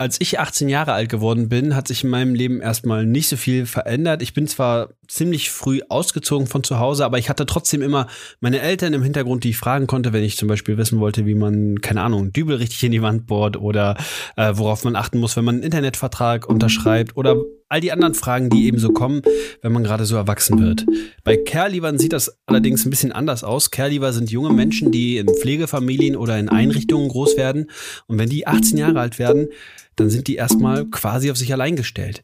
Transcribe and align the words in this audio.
als 0.00 0.20
ich 0.20 0.38
18 0.38 0.68
Jahre 0.68 0.92
alt 0.92 1.08
geworden 1.08 1.48
bin, 1.48 1.74
hat 1.74 1.88
sich 1.88 2.04
in 2.04 2.10
meinem 2.10 2.32
Leben 2.32 2.60
erstmal 2.60 3.04
nicht 3.04 3.28
so 3.28 3.36
viel 3.36 3.66
verändert. 3.66 4.22
Ich 4.22 4.32
bin 4.32 4.46
zwar 4.46 4.90
ziemlich 5.08 5.50
früh 5.50 5.80
ausgezogen 5.88 6.46
von 6.46 6.62
zu 6.62 6.78
Hause, 6.78 7.04
aber 7.04 7.18
ich 7.18 7.28
hatte 7.28 7.46
trotzdem 7.46 7.82
immer 7.82 8.06
meine 8.38 8.60
Eltern 8.60 8.94
im 8.94 9.02
Hintergrund, 9.02 9.42
die 9.42 9.50
ich 9.50 9.56
fragen 9.56 9.88
konnte, 9.88 10.12
wenn 10.12 10.22
ich 10.22 10.36
zum 10.36 10.46
Beispiel 10.46 10.78
wissen 10.78 11.00
wollte, 11.00 11.26
wie 11.26 11.34
man, 11.34 11.80
keine 11.80 12.02
Ahnung, 12.02 12.32
Dübel 12.32 12.56
richtig 12.56 12.84
in 12.84 12.92
die 12.92 13.02
Wand 13.02 13.26
bohrt 13.26 13.56
oder 13.56 13.96
äh, 14.36 14.52
worauf 14.54 14.84
man 14.84 14.94
achten 14.94 15.18
muss, 15.18 15.36
wenn 15.36 15.44
man 15.44 15.56
einen 15.56 15.64
Internetvertrag 15.64 16.48
unterschreibt 16.48 17.16
oder 17.16 17.34
all 17.68 17.80
die 17.80 17.92
anderen 17.92 18.14
Fragen, 18.14 18.50
die 18.50 18.66
eben 18.66 18.78
so 18.78 18.90
kommen, 18.90 19.22
wenn 19.62 19.72
man 19.72 19.84
gerade 19.84 20.06
so 20.06 20.16
erwachsen 20.16 20.58
wird. 20.60 20.86
Bei 21.24 21.36
Care-Liebern 21.36 21.98
sieht 21.98 22.12
das 22.12 22.38
allerdings 22.46 22.84
ein 22.84 22.90
bisschen 22.90 23.12
anders 23.12 23.44
aus. 23.44 23.70
Care-Lieber 23.70 24.12
sind 24.12 24.30
junge 24.30 24.52
Menschen, 24.52 24.90
die 24.90 25.18
in 25.18 25.28
Pflegefamilien 25.28 26.16
oder 26.16 26.38
in 26.38 26.48
Einrichtungen 26.48 27.08
groß 27.08 27.36
werden. 27.36 27.70
Und 28.06 28.18
wenn 28.18 28.28
die 28.28 28.46
18 28.46 28.78
Jahre 28.78 29.00
alt 29.00 29.18
werden, 29.18 29.48
dann 29.96 30.10
sind 30.10 30.28
die 30.28 30.36
erstmal 30.36 30.86
quasi 30.86 31.30
auf 31.30 31.36
sich 31.36 31.52
allein 31.52 31.76
gestellt. 31.76 32.22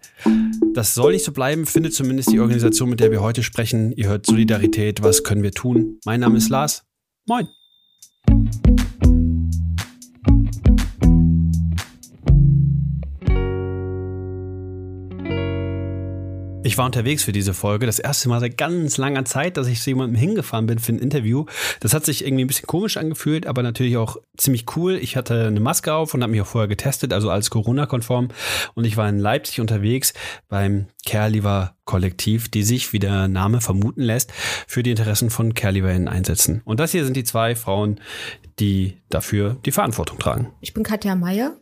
Das 0.75 0.95
soll 0.95 1.13
nicht 1.13 1.25
so 1.25 1.33
bleiben, 1.33 1.67
findet 1.67 1.95
zumindest 1.95 2.33
die 2.33 2.41
Organisation, 2.41 2.89
mit 2.89 3.01
der 3.01 3.11
wir 3.11 3.21
heute 3.21 3.43
sprechen. 3.43 3.93
Ihr 3.93 4.09
hört 4.09 4.27
Solidarität, 4.27 5.03
was 5.03 5.25
können 5.25 5.43
wir 5.43 5.53
tun? 5.53 5.99
Mein 6.05 6.21
Name 6.21 6.39
ist 6.39 6.49
Lars. 6.49 6.85
Moin. 7.27 7.49
Ich 16.75 16.79
war 16.79 16.87
unterwegs 16.87 17.23
für 17.23 17.31
diese 17.31 17.55
Folge. 17.55 17.87
Das 17.87 18.01
erste 18.01 18.29
Mal 18.29 18.41
seit 18.41 18.59
ganz 18.59 18.97
langer 18.97 19.25
Zeit, 19.25 19.57
dass 19.57 19.69
ich 19.69 19.81
zu 19.81 19.91
jemandem 19.91 20.17
hingefahren 20.17 20.67
bin 20.67 20.81
für 20.81 20.93
ein 20.93 20.99
Interview. 20.99 21.45
Das 21.79 21.95
hat 21.95 22.05
sich 22.05 22.25
irgendwie 22.25 22.43
ein 22.43 22.49
bisschen 22.49 22.67
komisch 22.67 22.97
angefühlt, 22.97 23.47
aber 23.47 23.63
natürlich 23.63 23.97
auch 23.97 24.17
ziemlich 24.37 24.65
cool. 24.75 24.97
Ich 24.97 25.17
hatte 25.17 25.47
eine 25.47 25.61
Maske 25.61 25.95
auf 25.95 26.15
und 26.15 26.23
habe 26.25 26.33
mich 26.33 26.41
auch 26.41 26.49
vorher 26.49 26.67
getestet, 26.67 27.13
also 27.13 27.31
als 27.31 27.51
Corona-konform. 27.51 28.31
Und 28.75 28.87
ich 28.87 28.97
war 28.97 29.09
in 29.09 29.21
Leipzig 29.21 29.61
unterwegs 29.61 30.15
beim 30.49 30.87
Careliver 31.07 31.77
Kollektiv, 31.85 32.49
die 32.49 32.65
sich, 32.65 32.93
wie 32.93 32.99
der 32.99 33.29
Name 33.29 33.61
vermuten 33.61 34.03
lässt, 34.03 34.33
für 34.67 34.83
die 34.83 34.91
Interessen 34.91 35.31
von 35.31 35.55
CareLiverInnen 35.55 36.09
einsetzen. 36.09 36.61
Und 36.65 36.81
das 36.81 36.91
hier 36.91 37.05
sind 37.05 37.17
die 37.17 37.23
zwei 37.23 37.55
Frauen, 37.55 38.01
die 38.59 38.97
dafür 39.11 39.59
die 39.65 39.71
Verantwortung 39.71 40.19
tragen. 40.19 40.51
Ich 40.61 40.75
bin 40.75 40.83
Katja 40.83 41.15
Meyer 41.15 41.57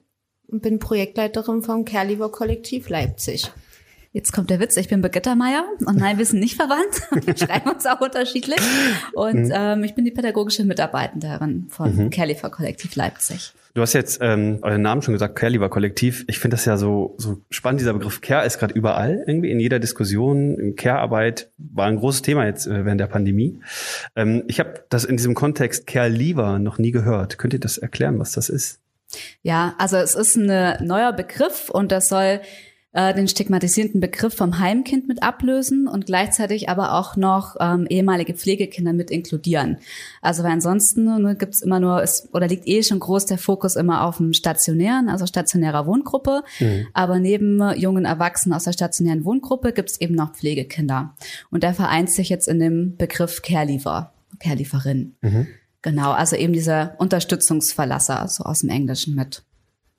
und 0.47 0.63
bin 0.63 0.79
Projektleiterin 0.79 1.61
vom 1.61 1.85
Careliver 1.85 2.33
Kollektiv 2.33 2.89
Leipzig. 2.89 3.53
Jetzt 4.15 4.33
kommt 4.33 4.51
der 4.51 4.61
Witz, 4.61 4.77
ich 4.77 4.89
bin 4.89 5.01
Birgitta 5.01 5.35
Meier 5.35 5.65
und 5.87 5.97
nein, 5.97 6.19
wir 6.19 6.27
sind 6.27 6.41
nicht 6.41 6.57
verwandt. 6.57 7.01
Wir 7.27 7.35
schreiben 7.35 7.71
uns 7.71 7.87
auch 7.87 8.01
unterschiedlich. 8.03 8.61
Und 9.15 9.47
mhm. 9.47 9.53
ähm, 9.55 9.85
ich 9.85 9.95
bin 9.95 10.05
die 10.05 10.11
pädagogische 10.11 10.65
Mitarbeiterin 10.65 11.67
von 11.71 11.97
mhm. 11.97 12.11
Careliver 12.11 12.51
Kollektiv 12.51 12.95
Leipzig. 12.95 13.55
Du 13.73 13.81
hast 13.81 13.95
jetzt 13.95 14.19
ähm, 14.21 14.59
euren 14.61 14.83
Namen 14.83 15.01
schon 15.01 15.15
gesagt, 15.15 15.35
Careliver 15.37 15.71
Kollektiv. 15.71 16.27
Ich 16.29 16.39
finde 16.39 16.57
das 16.57 16.67
ja 16.67 16.77
so, 16.77 17.15
so 17.17 17.39
spannend. 17.49 17.81
Dieser 17.81 17.95
Begriff 17.95 18.21
Care 18.21 18.45
ist 18.45 18.59
gerade 18.59 18.75
überall 18.75 19.25
irgendwie 19.27 19.51
in 19.51 19.59
jeder 19.59 19.79
Diskussion. 19.79 20.75
Care-Arbeit 20.77 21.51
war 21.57 21.87
ein 21.87 21.97
großes 21.97 22.21
Thema 22.21 22.45
jetzt 22.45 22.67
äh, 22.67 22.85
während 22.85 23.01
der 23.01 23.07
Pandemie. 23.07 23.61
Ähm, 24.15 24.45
ich 24.47 24.61
habe 24.61 24.85
das 24.91 25.07
in 25.07 25.17
diesem 25.17 25.35
Kontext 25.35 25.87
Care-Lieber 25.87 26.59
noch 26.59 26.77
nie 26.77 26.91
gehört. 26.91 27.39
Könnt 27.39 27.55
ihr 27.55 27.61
das 27.61 27.79
erklären, 27.79 28.19
was 28.19 28.33
das 28.33 28.51
ist? 28.51 28.79
Ja, 29.43 29.75
also 29.79 29.97
es 29.97 30.15
ist 30.15 30.37
ein 30.37 30.87
neuer 30.87 31.15
Begriff 31.15 31.71
und 31.71 31.93
das 31.93 32.11
soll 32.11 32.41
äh, 32.93 33.15
den 33.15 33.27
stigmatisierenden 33.29 34.01
Begriff 34.01 34.35
vom 34.35 34.59
Heimkind 34.59 35.09
mit 35.09 35.23
ablösen 35.23 35.89
und 35.89 36.07
gleichzeitig 36.07 36.69
aber 36.69 36.93
auch 36.93 37.17
noch 37.17 37.57
ähm, 37.59 37.87
ehemalige 37.89 38.35
Pflegekinder 38.35 38.93
mit 38.93 39.11
inkludieren. 39.11 39.79
Also 40.21 40.43
weil 40.43 40.53
ansonsten 40.53 41.05
ne, 41.05 41.37
gibt's 41.37 41.63
immer 41.63 41.81
nur, 41.81 42.03
ist, 42.03 42.29
oder 42.33 42.48
liegt 42.48 42.67
eh 42.67 42.83
schon 42.83 43.01
groß 43.01 43.27
der 43.27 43.39
Fokus 43.39 43.77
immer 43.77 44.05
auf 44.05 44.19
dem 44.19 44.33
stationären, 44.33 45.09
also 45.09 45.27
stationärer 45.27 45.87
Wohngruppe. 45.87 46.43
Mhm. 46.61 46.87
Aber 46.93 47.19
neben 47.19 47.61
jungen 47.77 48.05
Erwachsenen 48.05 48.55
aus 48.55 48.65
der 48.65 48.73
stationären 48.73 49.25
Wohngruppe 49.25 49.73
gibt's 49.73 50.01
eben 50.01 50.15
noch 50.15 50.33
Pflegekinder. 50.35 51.15
Und 51.51 51.63
der 51.63 51.75
vereint 51.75 52.11
sich 52.11 52.29
jetzt 52.29 52.48
in 52.48 52.61
dem 52.61 52.97
Begriff 52.97 53.43
Careliefer, 53.43 54.13
Carelieferin. 54.39 55.14
Mhm. 55.23 55.47
Genau, 55.80 56.13
also 56.13 56.36
eben 56.36 56.53
dieser 56.53 56.95
Unterstützungsverlasser, 56.98 58.29
so 58.29 58.45
aus 58.45 58.61
dem 58.61 58.70
Englischen 58.70 59.14
mit. 59.14 59.42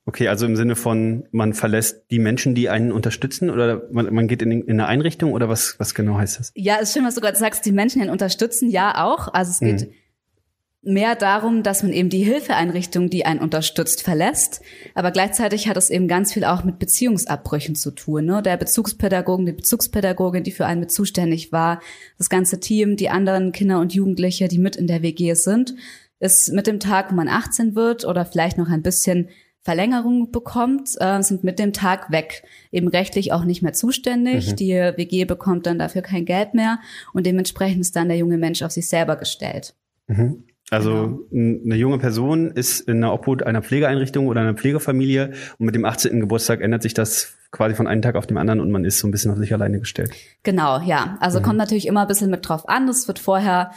Okay, 0.05 0.27
also 0.27 0.45
im 0.45 0.57
Sinne 0.57 0.75
von, 0.75 1.27
man 1.31 1.53
verlässt 1.53 2.11
die 2.11 2.19
Menschen, 2.19 2.55
die 2.55 2.67
einen 2.67 2.91
unterstützen 2.91 3.49
oder 3.49 3.83
man, 3.89 4.13
man 4.13 4.27
geht 4.27 4.41
in, 4.41 4.51
in, 4.51 4.69
eine 4.69 4.87
Einrichtung 4.87 5.31
oder 5.31 5.47
was, 5.47 5.75
was 5.79 5.95
genau 5.95 6.17
heißt 6.17 6.39
das? 6.39 6.51
Ja, 6.55 6.75
es 6.81 6.89
ist 6.89 6.93
schön, 6.93 7.05
was 7.05 7.15
du 7.15 7.21
gerade 7.21 7.37
sagst, 7.37 7.65
die 7.65 7.71
Menschen, 7.71 7.99
die 7.99 8.03
einen 8.03 8.11
unterstützen, 8.11 8.69
ja 8.69 9.01
auch. 9.01 9.33
Also 9.33 9.51
es 9.51 9.59
geht 9.61 9.89
mhm. 9.89 10.93
mehr 10.93 11.15
darum, 11.15 11.63
dass 11.63 11.83
man 11.83 11.93
eben 11.93 12.09
die 12.09 12.23
Hilfeeinrichtung, 12.23 13.09
die 13.09 13.25
einen 13.25 13.39
unterstützt, 13.39 14.03
verlässt. 14.03 14.61
Aber 14.93 15.11
gleichzeitig 15.11 15.69
hat 15.69 15.77
es 15.77 15.89
eben 15.89 16.09
ganz 16.09 16.33
viel 16.33 16.43
auch 16.43 16.65
mit 16.65 16.79
Beziehungsabbrüchen 16.79 17.75
zu 17.75 17.91
tun. 17.91 18.25
Ne? 18.25 18.41
Der 18.41 18.57
Bezugspädagogen, 18.57 19.45
die 19.45 19.53
Bezugspädagogin, 19.53 20.43
die 20.43 20.51
für 20.51 20.65
einen 20.65 20.81
mit 20.81 20.91
zuständig 20.91 21.53
war, 21.53 21.81
das 22.17 22.27
ganze 22.27 22.59
Team, 22.59 22.97
die 22.97 23.07
anderen 23.07 23.53
Kinder 23.53 23.79
und 23.79 23.93
Jugendliche, 23.93 24.49
die 24.49 24.59
mit 24.59 24.75
in 24.75 24.87
der 24.87 25.01
WG 25.01 25.33
sind, 25.35 25.75
ist 26.19 26.51
mit 26.51 26.67
dem 26.67 26.81
Tag, 26.81 27.09
wo 27.09 27.15
man 27.15 27.29
18 27.29 27.73
wird 27.75 28.03
oder 28.03 28.25
vielleicht 28.25 28.57
noch 28.57 28.69
ein 28.69 28.81
bisschen 28.81 29.29
Verlängerung 29.63 30.31
bekommt, 30.31 30.89
äh, 30.99 31.21
sind 31.21 31.43
mit 31.43 31.57
dem 31.57 31.71
Tag 31.71 32.11
weg, 32.11 32.43
eben 32.71 32.89
rechtlich 32.89 33.31
auch 33.31 33.45
nicht 33.45 33.61
mehr 33.61 33.73
zuständig. 33.73 34.51
Mhm. 34.51 34.55
Die 34.57 34.73
WG 34.73 35.25
bekommt 35.25 35.65
dann 35.65 35.79
dafür 35.79 36.01
kein 36.01 36.25
Geld 36.25 36.53
mehr 36.53 36.79
und 37.13 37.25
dementsprechend 37.25 37.81
ist 37.81 37.95
dann 37.95 38.09
der 38.09 38.17
junge 38.17 38.37
Mensch 38.37 38.61
auf 38.61 38.71
sich 38.71 38.87
selber 38.87 39.15
gestellt. 39.15 39.73
Mhm. 40.07 40.43
Also 40.69 41.25
genau. 41.29 41.61
eine 41.65 41.75
junge 41.75 41.97
Person 41.97 42.51
ist 42.51 42.81
in 42.81 43.01
der 43.01 43.13
Obhut 43.13 43.43
einer 43.43 43.61
Pflegeeinrichtung 43.61 44.27
oder 44.27 44.41
einer 44.41 44.53
Pflegefamilie 44.53 45.31
und 45.59 45.65
mit 45.65 45.75
dem 45.75 45.85
18. 45.85 46.19
Geburtstag 46.19 46.61
ändert 46.61 46.81
sich 46.81 46.93
das 46.93 47.35
quasi 47.51 47.75
von 47.75 47.85
einem 47.85 48.01
Tag 48.01 48.15
auf 48.15 48.25
den 48.25 48.37
anderen 48.37 48.59
und 48.59 48.71
man 48.71 48.83
ist 48.83 48.99
so 48.99 49.07
ein 49.07 49.11
bisschen 49.11 49.31
auf 49.31 49.37
sich 49.37 49.53
alleine 49.53 49.79
gestellt. 49.79 50.11
Genau, 50.41 50.81
ja. 50.81 51.17
Also 51.19 51.39
mhm. 51.39 51.43
kommt 51.43 51.57
natürlich 51.57 51.87
immer 51.87 52.01
ein 52.01 52.07
bisschen 52.07 52.31
mit 52.31 52.47
drauf 52.47 52.67
an. 52.67 52.87
Es 52.89 53.07
wird 53.07 53.19
vorher 53.19 53.71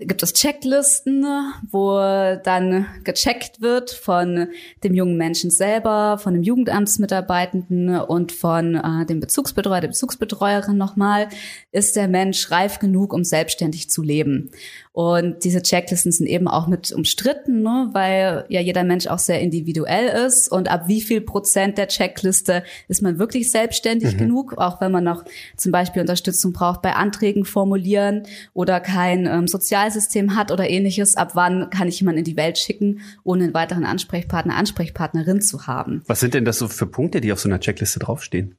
gibt 0.00 0.22
es 0.22 0.32
Checklisten, 0.32 1.24
wo 1.70 1.98
dann 2.42 2.86
gecheckt 3.04 3.60
wird 3.60 3.90
von 3.90 4.48
dem 4.82 4.94
jungen 4.94 5.16
Menschen 5.16 5.50
selber, 5.50 6.18
von 6.18 6.32
dem 6.32 6.42
Jugendamtsmitarbeitenden 6.42 8.00
und 8.00 8.32
von 8.32 8.76
äh, 8.76 9.06
dem 9.06 9.20
Bezugsbetreuer, 9.20 9.82
der 9.82 9.88
Bezugsbetreuerin 9.88 10.78
nochmal, 10.78 11.28
ist 11.70 11.96
der 11.96 12.08
Mensch 12.08 12.50
reif 12.50 12.78
genug, 12.78 13.12
um 13.12 13.24
selbstständig 13.24 13.90
zu 13.90 14.02
leben. 14.02 14.50
Und 14.92 15.44
diese 15.44 15.62
Checklisten 15.62 16.10
sind 16.10 16.26
eben 16.26 16.48
auch 16.48 16.66
mit 16.66 16.90
umstritten, 16.90 17.62
ne, 17.62 17.90
weil 17.92 18.44
ja 18.48 18.60
jeder 18.60 18.82
Mensch 18.82 19.06
auch 19.06 19.20
sehr 19.20 19.40
individuell 19.40 20.26
ist. 20.26 20.50
Und 20.50 20.68
ab 20.68 20.88
wie 20.88 21.00
viel 21.00 21.20
Prozent 21.20 21.78
der 21.78 21.86
Checkliste 21.86 22.64
ist 22.88 23.00
man 23.00 23.18
wirklich 23.18 23.52
selbstständig 23.52 24.14
mhm. 24.14 24.18
genug, 24.18 24.58
auch 24.58 24.80
wenn 24.80 24.90
man 24.90 25.04
noch 25.04 25.24
zum 25.56 25.70
Beispiel 25.70 26.00
Unterstützung 26.00 26.52
braucht 26.52 26.82
bei 26.82 26.94
Anträgen 26.94 27.44
formulieren 27.44 28.24
oder 28.52 28.80
kein 28.80 29.26
ähm, 29.26 29.46
Sozialsystem 29.46 30.34
hat 30.34 30.50
oder 30.50 30.68
ähnliches. 30.68 31.16
Ab 31.16 31.30
wann 31.34 31.70
kann 31.70 31.86
ich 31.86 32.00
jemanden 32.00 32.18
in 32.18 32.24
die 32.24 32.36
Welt 32.36 32.58
schicken, 32.58 33.00
ohne 33.22 33.44
einen 33.44 33.54
weiteren 33.54 33.84
Ansprechpartner, 33.84 34.56
Ansprechpartnerin 34.56 35.40
zu 35.40 35.68
haben? 35.68 36.02
Was 36.08 36.18
sind 36.18 36.34
denn 36.34 36.44
das 36.44 36.58
so 36.58 36.66
für 36.66 36.86
Punkte, 36.86 37.20
die 37.20 37.32
auf 37.32 37.38
so 37.38 37.48
einer 37.48 37.60
Checkliste 37.60 38.00
draufstehen? 38.00 38.56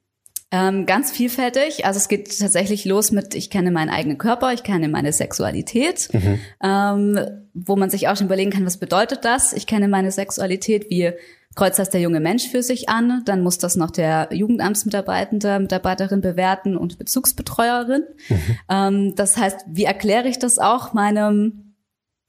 Ähm, 0.52 0.84
ganz 0.84 1.10
vielfältig. 1.10 1.86
Also 1.86 1.96
es 1.96 2.08
geht 2.08 2.38
tatsächlich 2.38 2.84
los 2.84 3.10
mit, 3.10 3.34
ich 3.34 3.48
kenne 3.48 3.70
meinen 3.70 3.88
eigenen 3.88 4.18
Körper, 4.18 4.52
ich 4.52 4.62
kenne 4.62 4.88
meine 4.88 5.12
Sexualität, 5.12 6.10
mhm. 6.12 6.38
ähm, 6.62 7.20
wo 7.54 7.74
man 7.74 7.88
sich 7.88 8.08
auch 8.08 8.16
schon 8.16 8.26
überlegen 8.26 8.50
kann, 8.50 8.66
was 8.66 8.76
bedeutet 8.76 9.24
das? 9.24 9.54
Ich 9.54 9.66
kenne 9.66 9.88
meine 9.88 10.12
Sexualität, 10.12 10.90
wie 10.90 11.12
kreuzt 11.54 11.78
das 11.78 11.88
der 11.88 12.02
junge 12.02 12.20
Mensch 12.20 12.48
für 12.48 12.62
sich 12.62 12.90
an? 12.90 13.22
Dann 13.24 13.42
muss 13.42 13.56
das 13.56 13.76
noch 13.76 13.90
der 13.90 14.28
Jugendamtsmitarbeitende, 14.30 15.58
Mitarbeiterin 15.58 16.20
bewerten 16.20 16.76
und 16.76 16.98
Bezugsbetreuerin. 16.98 18.04
Mhm. 18.28 18.58
Ähm, 18.68 19.14
das 19.16 19.38
heißt, 19.38 19.64
wie 19.68 19.84
erkläre 19.84 20.28
ich 20.28 20.38
das 20.38 20.58
auch 20.58 20.92
meinem 20.92 21.71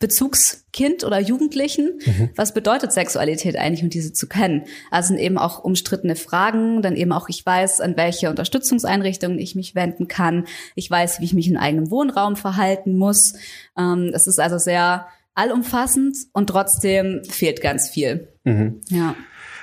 Bezugskind 0.04 1.06
oder 1.06 1.18
Jugendlichen. 1.18 1.98
Mhm. 2.06 2.30
Was 2.36 2.54
bedeutet 2.54 2.92
Sexualität 2.92 3.56
eigentlich 3.56 3.84
und 3.84 3.94
diese 3.94 4.12
zu 4.12 4.28
kennen? 4.28 4.66
Also 4.92 5.08
sind 5.08 5.20
eben 5.20 5.38
auch 5.38 5.64
umstrittene 5.64 6.18
Fragen, 6.18 6.82
dann 6.82 6.98
eben 6.98 7.14
auch 7.14 7.30
ich 7.30 7.46
weiß, 7.46 7.80
an 7.80 7.96
welche 7.96 8.30
Unterstützungseinrichtungen 8.30 9.40
ich 9.40 9.56
mich 9.56 9.76
wenden 9.76 10.10
kann. 10.10 10.44
Ich 10.76 10.92
weiß, 10.92 11.22
wie 11.22 11.24
ich 11.24 11.34
mich 11.34 11.48
in 11.48 11.56
eigenem 11.56 11.90
Wohnraum 11.90 12.36
verhalten 12.36 12.98
muss. 12.98 13.36
Ähm, 13.78 14.12
es 14.14 14.28
ist 14.28 14.42
also 14.42 14.58
sehr 14.58 15.08
allumfassend 15.36 16.18
und 16.34 16.48
trotzdem 16.48 17.22
fehlt 17.24 17.62
ganz 17.62 17.88
viel. 17.88 18.28
Mhm. 18.44 18.82
Ja. 18.90 19.16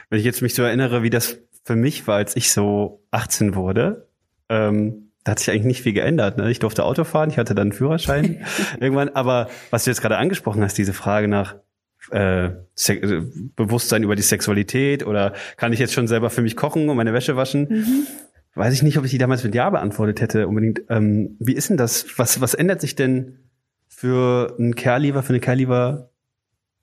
Wenn 0.08 0.20
ich 0.20 0.24
jetzt 0.24 0.40
mich 0.40 0.54
so 0.54 0.62
erinnere, 0.62 1.02
wie 1.02 1.10
das 1.10 1.36
für 1.64 1.76
mich 1.76 2.06
war, 2.06 2.16
als 2.16 2.34
ich 2.34 2.50
so 2.50 3.02
18 3.10 3.54
wurde, 3.54 4.08
ähm, 4.48 5.09
da 5.30 5.32
hat 5.32 5.38
sich 5.38 5.50
eigentlich 5.52 5.64
nicht 5.64 5.82
viel 5.82 5.92
geändert. 5.92 6.38
Ne? 6.38 6.50
Ich 6.50 6.58
durfte 6.58 6.84
Auto 6.84 7.04
fahren, 7.04 7.30
ich 7.30 7.38
hatte 7.38 7.54
dann 7.54 7.68
einen 7.68 7.72
Führerschein 7.72 8.44
irgendwann. 8.80 9.10
Aber 9.10 9.48
was 9.70 9.84
du 9.84 9.90
jetzt 9.90 10.00
gerade 10.00 10.16
angesprochen 10.16 10.60
hast, 10.60 10.76
diese 10.76 10.92
Frage 10.92 11.28
nach 11.28 11.54
äh, 12.10 12.50
Bewusstsein 13.54 14.02
über 14.02 14.16
die 14.16 14.22
Sexualität 14.22 15.06
oder 15.06 15.34
kann 15.56 15.72
ich 15.72 15.78
jetzt 15.78 15.92
schon 15.92 16.08
selber 16.08 16.30
für 16.30 16.42
mich 16.42 16.56
kochen 16.56 16.88
und 16.88 16.96
meine 16.96 17.12
Wäsche 17.12 17.36
waschen? 17.36 17.68
Mhm. 17.70 18.06
Weiß 18.56 18.74
ich 18.74 18.82
nicht, 18.82 18.98
ob 18.98 19.04
ich 19.04 19.12
die 19.12 19.18
damals 19.18 19.44
mit 19.44 19.54
Ja 19.54 19.70
beantwortet 19.70 20.20
hätte 20.20 20.48
unbedingt. 20.48 20.82
Ähm, 20.88 21.36
wie 21.38 21.54
ist 21.54 21.70
denn 21.70 21.76
das? 21.76 22.06
Was, 22.16 22.40
was 22.40 22.54
ändert 22.54 22.80
sich 22.80 22.96
denn 22.96 23.38
für 23.86 24.56
einen 24.58 24.74
Kerlieber, 24.74 25.22
für 25.22 25.32
eine 25.32 25.40
Kerlieber 25.40 26.10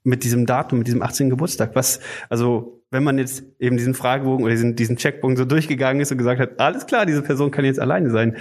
mit 0.04 0.24
diesem 0.24 0.46
Datum, 0.46 0.78
mit 0.78 0.86
diesem 0.86 1.02
18. 1.02 1.28
Geburtstag? 1.28 1.72
Was, 1.74 2.00
also 2.30 2.77
wenn 2.90 3.04
man 3.04 3.18
jetzt 3.18 3.44
eben 3.58 3.76
diesen 3.76 3.94
Fragebogen 3.94 4.44
oder 4.44 4.52
diesen, 4.52 4.76
diesen 4.76 4.96
Checkpunkt 4.96 5.38
so 5.38 5.44
durchgegangen 5.44 6.00
ist 6.00 6.10
und 6.10 6.18
gesagt 6.18 6.40
hat, 6.40 6.58
alles 6.60 6.86
klar, 6.86 7.06
diese 7.06 7.22
Person 7.22 7.50
kann 7.50 7.64
jetzt 7.64 7.80
alleine 7.80 8.10
sein. 8.10 8.36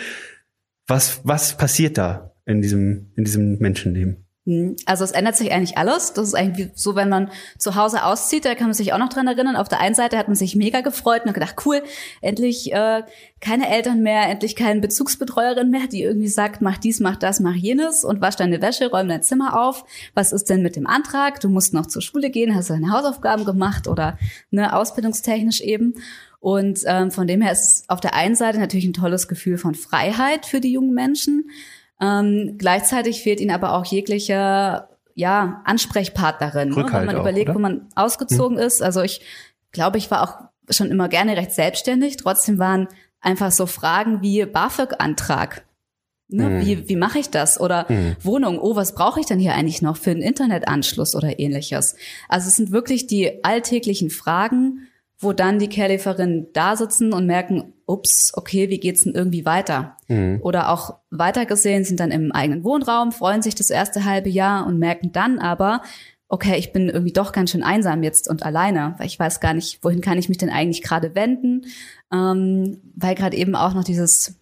Was, 0.88 1.22
was 1.26 1.58
passiert 1.58 1.98
da 1.98 2.34
in 2.46 2.62
diesem, 2.62 3.12
in 3.16 3.26
diesem 3.26 3.58
Menschenleben? 3.60 4.27
Hm, 4.48 4.78
also 4.86 5.04
es 5.04 5.12
ändert 5.12 5.36
sich 5.36 5.52
eigentlich 5.52 5.78
alles. 5.78 6.14
Das 6.14 6.30
ist 6.30 6.34
eigentlich 6.34 6.70
so, 6.74 6.96
wenn 6.96 7.10
man 7.10 7.30
zu 7.58 7.76
Hause 7.76 8.06
auszieht, 8.06 8.46
da 8.46 8.56
kann 8.56 8.68
man 8.68 8.74
sich 8.74 8.94
auch 8.94 8.98
noch 8.98 9.10
dran 9.10 9.28
erinnern. 9.28 9.58
Auf 9.58 9.68
der 9.68 9.82
einen 9.82 9.94
Seite 9.94 10.18
hat 10.18 10.30
man 10.30 10.38
sich 10.38 10.56
mega 10.56 10.80
gefreut 10.80 11.24
und 11.26 11.34
gedacht, 11.34 11.56
cool, 11.66 11.84
endlich 12.22 12.72
äh, 12.72 13.04
keine 13.42 13.70
Eltern 13.70 14.02
mehr, 14.04 14.30
endlich 14.30 14.56
keine 14.56 14.80
Bezugsbetreuerin 14.80 15.70
mehr, 15.70 15.88
die 15.92 16.02
irgendwie 16.02 16.30
sagt, 16.30 16.62
mach 16.62 16.78
dies, 16.78 17.02
mach 17.02 17.18
das, 17.18 17.42
mach 17.42 17.56
jenes 17.56 18.06
und 18.06 18.22
wasch 18.22 18.38
deine 18.38 18.62
Wäsche, 18.62 18.90
räum 18.90 19.10
dein 19.10 19.22
Zimmer 19.22 19.62
auf. 19.62 19.84
Was 20.14 20.32
ist 20.32 20.46
denn 20.50 20.62
mit 20.62 20.78
dem 20.78 20.88
Antrag? 20.88 21.42
Du 21.42 21.50
musst 21.50 21.74
noch 21.74 21.88
zur 21.88 22.02
Schule 22.02 22.30
gehen, 22.30 22.56
hast 22.56 22.70
deine 22.70 22.92
Hausaufgaben 22.92 23.44
gemacht 23.44 23.90
oder 23.90 24.18
ne, 24.50 24.74
ausbildungstechnisch 24.74 25.60
eben. 25.60 25.96
Und 26.40 26.80
ähm, 26.86 27.12
von 27.12 27.28
dem 27.28 27.42
her 27.42 27.52
ist 27.52 27.64
es 27.64 27.90
auf 27.90 28.00
der 28.00 28.14
einen 28.14 28.36
Seite 28.36 28.60
natürlich 28.60 28.86
ein 28.86 28.94
tolles 28.94 29.28
Gefühl 29.28 29.58
von 29.58 29.76
Freiheit 29.76 30.46
für 30.46 30.62
die 30.62 30.72
jungen 30.72 30.94
Menschen. 30.94 31.50
Ähm, 32.00 32.56
gleichzeitig 32.58 33.22
fehlt 33.22 33.40
ihnen 33.40 33.52
aber 33.52 33.74
auch 33.74 33.86
jegliche 33.86 34.88
ja, 35.16 35.62
Ansprechpartnerin. 35.66 36.70
Ne? 36.70 36.76
Wenn 36.76 37.06
man 37.06 37.16
auch, 37.16 37.22
überlegt, 37.22 37.50
oder? 37.50 37.56
wo 37.56 37.62
man 37.62 37.88
ausgezogen 37.96 38.58
hm. 38.58 38.64
ist. 38.64 38.84
Also 38.84 39.02
ich 39.02 39.22
glaube, 39.72 39.98
ich 39.98 40.12
war 40.12 40.24
auch 40.24 40.74
schon 40.74 40.92
immer 40.92 41.10
gerne 41.10 41.36
recht 41.36 41.54
selbstständig. 41.54 42.18
Trotzdem 42.18 42.60
waren 42.60 42.88
einfach 43.20 43.52
so 43.52 43.66
Fragen 43.66 44.22
wie 44.22 44.46
BAföG-Antrag. 44.46 45.66
Ne? 46.30 46.46
Hm. 46.46 46.66
Wie, 46.66 46.90
wie 46.90 46.96
mache 46.96 47.20
ich 47.20 47.30
das? 47.30 47.60
Oder 47.60 47.88
Hm. 47.88 48.16
Wohnung, 48.22 48.60
oh, 48.60 48.76
was 48.76 48.94
brauche 48.94 49.20
ich 49.20 49.26
denn 49.26 49.40
hier 49.40 49.56
eigentlich 49.56 49.82
noch 49.82 49.98
für 49.98 50.12
einen 50.12 50.22
Internetanschluss 50.22 51.16
oder 51.16 51.40
ähnliches? 51.40 51.96
Also 52.28 52.50
es 52.50 52.58
sind 52.58 52.72
wirklich 52.72 53.08
die 53.08 53.44
alltäglichen 53.44 54.10
Fragen, 54.10 54.87
wo 55.20 55.34
dann 55.34 55.60
die 55.60 55.70
Careliferinnen 55.70 56.48
da 56.54 56.76
sitzen 56.76 57.12
und 57.12 57.26
merken, 57.26 57.74
ups, 57.86 58.32
okay, 58.36 58.70
wie 58.70 58.80
geht's 58.80 59.04
denn 59.04 59.16
irgendwie 59.16 59.46
weiter? 59.46 59.98
Mhm. 60.08 60.40
Oder 60.44 60.70
auch 60.70 61.00
weitergesehen 61.10 61.84
sind 61.84 62.00
dann 62.00 62.12
im 62.12 62.32
eigenen 62.32 62.64
Wohnraum, 62.64 63.12
freuen 63.12 63.42
sich 63.42 63.56
das 63.56 63.70
erste 63.70 64.06
halbe 64.06 64.30
Jahr 64.30 64.68
und 64.68 64.78
merken 64.78 65.12
dann 65.12 65.40
aber, 65.40 65.82
okay, 66.30 66.58
ich 66.58 66.74
bin 66.74 66.90
irgendwie 66.90 67.14
doch 67.14 67.32
ganz 67.32 67.52
schön 67.52 67.64
einsam 67.64 68.04
jetzt 68.04 68.30
und 68.30 68.44
alleine, 68.44 68.96
weil 68.98 69.08
ich 69.08 69.18
weiß 69.18 69.40
gar 69.40 69.54
nicht, 69.54 69.84
wohin 69.84 70.02
kann 70.02 70.18
ich 70.18 70.30
mich 70.30 70.38
denn 70.38 70.50
eigentlich 70.50 70.84
gerade 70.84 71.16
wenden, 71.16 71.66
ähm, 72.14 72.82
weil 72.96 73.16
gerade 73.16 73.38
eben 73.38 73.56
auch 73.56 73.74
noch 73.74 73.84
dieses 73.84 74.36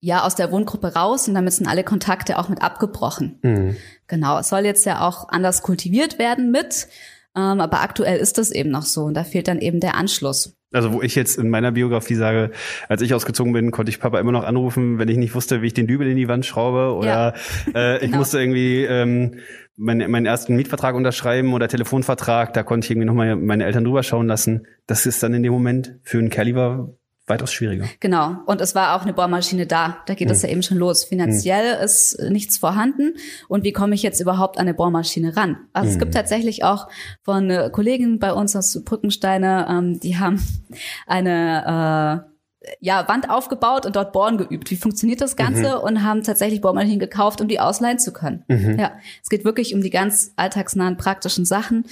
ja 0.00 0.24
aus 0.24 0.34
der 0.34 0.52
Wohngruppe 0.52 0.94
raus 0.94 1.26
und 1.26 1.34
damit 1.34 1.52
sind 1.52 1.66
alle 1.66 1.84
Kontakte 1.84 2.38
auch 2.38 2.48
mit 2.48 2.62
abgebrochen. 2.62 3.38
Mhm. 3.42 3.76
Genau, 4.06 4.38
es 4.38 4.48
soll 4.48 4.64
jetzt 4.64 4.84
ja 4.84 5.06
auch 5.06 5.28
anders 5.28 5.62
kultiviert 5.62 6.18
werden 6.18 6.50
mit, 6.50 6.88
ähm, 7.36 7.60
aber 7.60 7.80
aktuell 7.82 8.18
ist 8.18 8.38
das 8.38 8.50
eben 8.50 8.70
noch 8.70 8.82
so 8.84 9.04
und 9.04 9.14
da 9.14 9.24
fehlt 9.24 9.48
dann 9.48 9.60
eben 9.60 9.80
der 9.80 9.94
Anschluss. 9.96 10.54
Also 10.70 10.92
wo 10.92 11.00
ich 11.00 11.14
jetzt 11.14 11.38
in 11.38 11.48
meiner 11.48 11.72
Biografie 11.72 12.14
sage, 12.14 12.50
als 12.88 13.00
ich 13.00 13.14
ausgezogen 13.14 13.54
bin, 13.54 13.70
konnte 13.70 13.88
ich 13.90 14.00
Papa 14.00 14.20
immer 14.20 14.32
noch 14.32 14.44
anrufen, 14.44 14.98
wenn 14.98 15.08
ich 15.08 15.16
nicht 15.16 15.34
wusste, 15.34 15.62
wie 15.62 15.68
ich 15.68 15.74
den 15.74 15.86
Dübel 15.86 16.06
in 16.08 16.16
die 16.16 16.28
Wand 16.28 16.44
schraube 16.44 16.94
oder 16.94 17.34
äh, 17.74 17.96
ich 17.96 18.02
Genau. 18.02 18.18
musste 18.18 18.38
irgendwie 18.38 18.84
ähm, 18.84 19.36
meinen, 19.76 20.10
meinen 20.10 20.26
ersten 20.26 20.56
Mietvertrag 20.56 20.94
unterschreiben 20.94 21.54
oder 21.54 21.68
Telefonvertrag, 21.68 22.52
da 22.52 22.64
konnte 22.64 22.84
ich 22.84 22.90
irgendwie 22.90 23.06
nochmal 23.06 23.36
meine 23.36 23.64
Eltern 23.64 23.84
drüber 23.84 24.02
schauen 24.02 24.26
lassen. 24.26 24.66
Das 24.86 25.06
ist 25.06 25.22
dann 25.22 25.32
in 25.32 25.42
dem 25.42 25.52
Moment 25.52 26.00
für 26.02 26.18
einen 26.18 26.28
Caliber 26.28 26.97
weitaus 27.28 27.52
schwieriger. 27.52 27.86
Genau. 28.00 28.38
Und 28.46 28.60
es 28.60 28.74
war 28.74 28.96
auch 28.96 29.02
eine 29.02 29.12
Bohrmaschine 29.12 29.66
da. 29.66 29.98
Da 30.06 30.14
geht 30.14 30.30
es 30.30 30.42
ja 30.42 30.48
eben 30.48 30.62
schon 30.62 30.78
los. 30.78 31.04
Finanziell 31.04 31.82
ist 31.82 32.18
nichts 32.30 32.58
vorhanden. 32.58 33.14
Und 33.48 33.64
wie 33.64 33.72
komme 33.72 33.94
ich 33.94 34.02
jetzt 34.02 34.20
überhaupt 34.20 34.58
an 34.58 34.62
eine 34.62 34.74
Bohrmaschine 34.74 35.36
ran? 35.36 35.56
Also 35.72 35.90
es 35.90 35.98
gibt 35.98 36.14
tatsächlich 36.14 36.64
auch 36.64 36.88
von 37.22 37.50
äh, 37.50 37.70
Kollegen 37.72 38.18
bei 38.18 38.32
uns 38.32 38.54
aus 38.56 38.82
Brückensteine, 38.84 39.66
ähm, 39.68 40.00
die 40.00 40.18
haben 40.18 40.40
eine 41.06 42.24
äh, 42.24 42.37
ja, 42.80 43.06
Wand 43.08 43.30
aufgebaut 43.30 43.86
und 43.86 43.94
dort 43.94 44.12
bohren 44.12 44.36
geübt. 44.36 44.70
Wie 44.70 44.76
funktioniert 44.76 45.20
das 45.20 45.36
Ganze? 45.36 45.80
Und 45.80 46.02
haben 46.02 46.22
tatsächlich 46.22 46.60
Bohrmaschinen 46.60 46.98
gekauft, 46.98 47.40
um 47.40 47.48
die 47.48 47.60
ausleihen 47.60 47.98
zu 47.98 48.12
können. 48.12 48.44
Ja, 48.48 48.92
es 49.22 49.28
geht 49.28 49.44
wirklich 49.44 49.74
um 49.74 49.80
die 49.80 49.90
ganz 49.90 50.32
alltagsnahen, 50.36 50.96
praktischen 50.96 51.44
Sachen. 51.44 51.84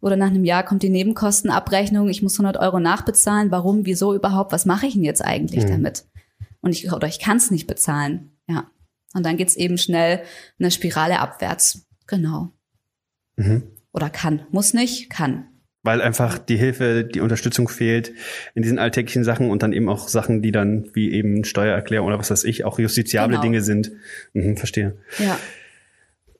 Oder 0.00 0.16
nach 0.16 0.28
einem 0.28 0.44
Jahr 0.44 0.64
kommt 0.64 0.82
die 0.82 0.90
Nebenkostenabrechnung. 0.90 2.08
Ich 2.08 2.22
muss 2.22 2.34
100 2.34 2.56
Euro 2.56 2.80
nachbezahlen. 2.80 3.50
Warum? 3.50 3.86
Wieso 3.86 4.14
überhaupt? 4.14 4.52
Was 4.52 4.66
mache 4.66 4.86
ich 4.86 4.94
denn 4.94 5.04
jetzt 5.04 5.24
eigentlich 5.24 5.66
damit? 5.66 6.04
Und 6.60 6.72
ich 6.72 6.90
oder 6.90 7.06
ich 7.06 7.18
kann 7.18 7.36
es 7.36 7.50
nicht 7.50 7.66
bezahlen. 7.66 8.30
Ja. 8.48 8.70
Und 9.14 9.24
dann 9.24 9.36
geht's 9.36 9.56
eben 9.56 9.78
schnell 9.78 10.22
eine 10.58 10.70
Spirale 10.70 11.20
abwärts. 11.20 11.86
Genau. 12.06 12.50
Mhm. 13.36 13.64
Oder 13.92 14.10
kann. 14.10 14.46
Muss 14.50 14.74
nicht, 14.74 15.10
kann. 15.10 15.46
Weil 15.84 16.00
einfach 16.00 16.38
die 16.38 16.56
Hilfe, 16.56 17.04
die 17.04 17.20
Unterstützung 17.20 17.68
fehlt 17.68 18.12
in 18.54 18.62
diesen 18.62 18.78
alltäglichen 18.78 19.22
Sachen 19.22 19.50
und 19.50 19.62
dann 19.62 19.72
eben 19.72 19.88
auch 19.88 20.08
Sachen, 20.08 20.42
die 20.42 20.50
dann 20.50 20.88
wie 20.94 21.12
eben 21.12 21.44
Steuererklärung 21.44 22.08
oder 22.08 22.18
was 22.18 22.30
weiß 22.30 22.44
ich, 22.44 22.64
auch 22.64 22.78
justiziable 22.78 23.34
Genau. 23.34 23.42
Dinge 23.42 23.60
sind. 23.60 23.92
Mhm, 24.32 24.56
verstehe. 24.56 24.96
Ja. 25.18 25.38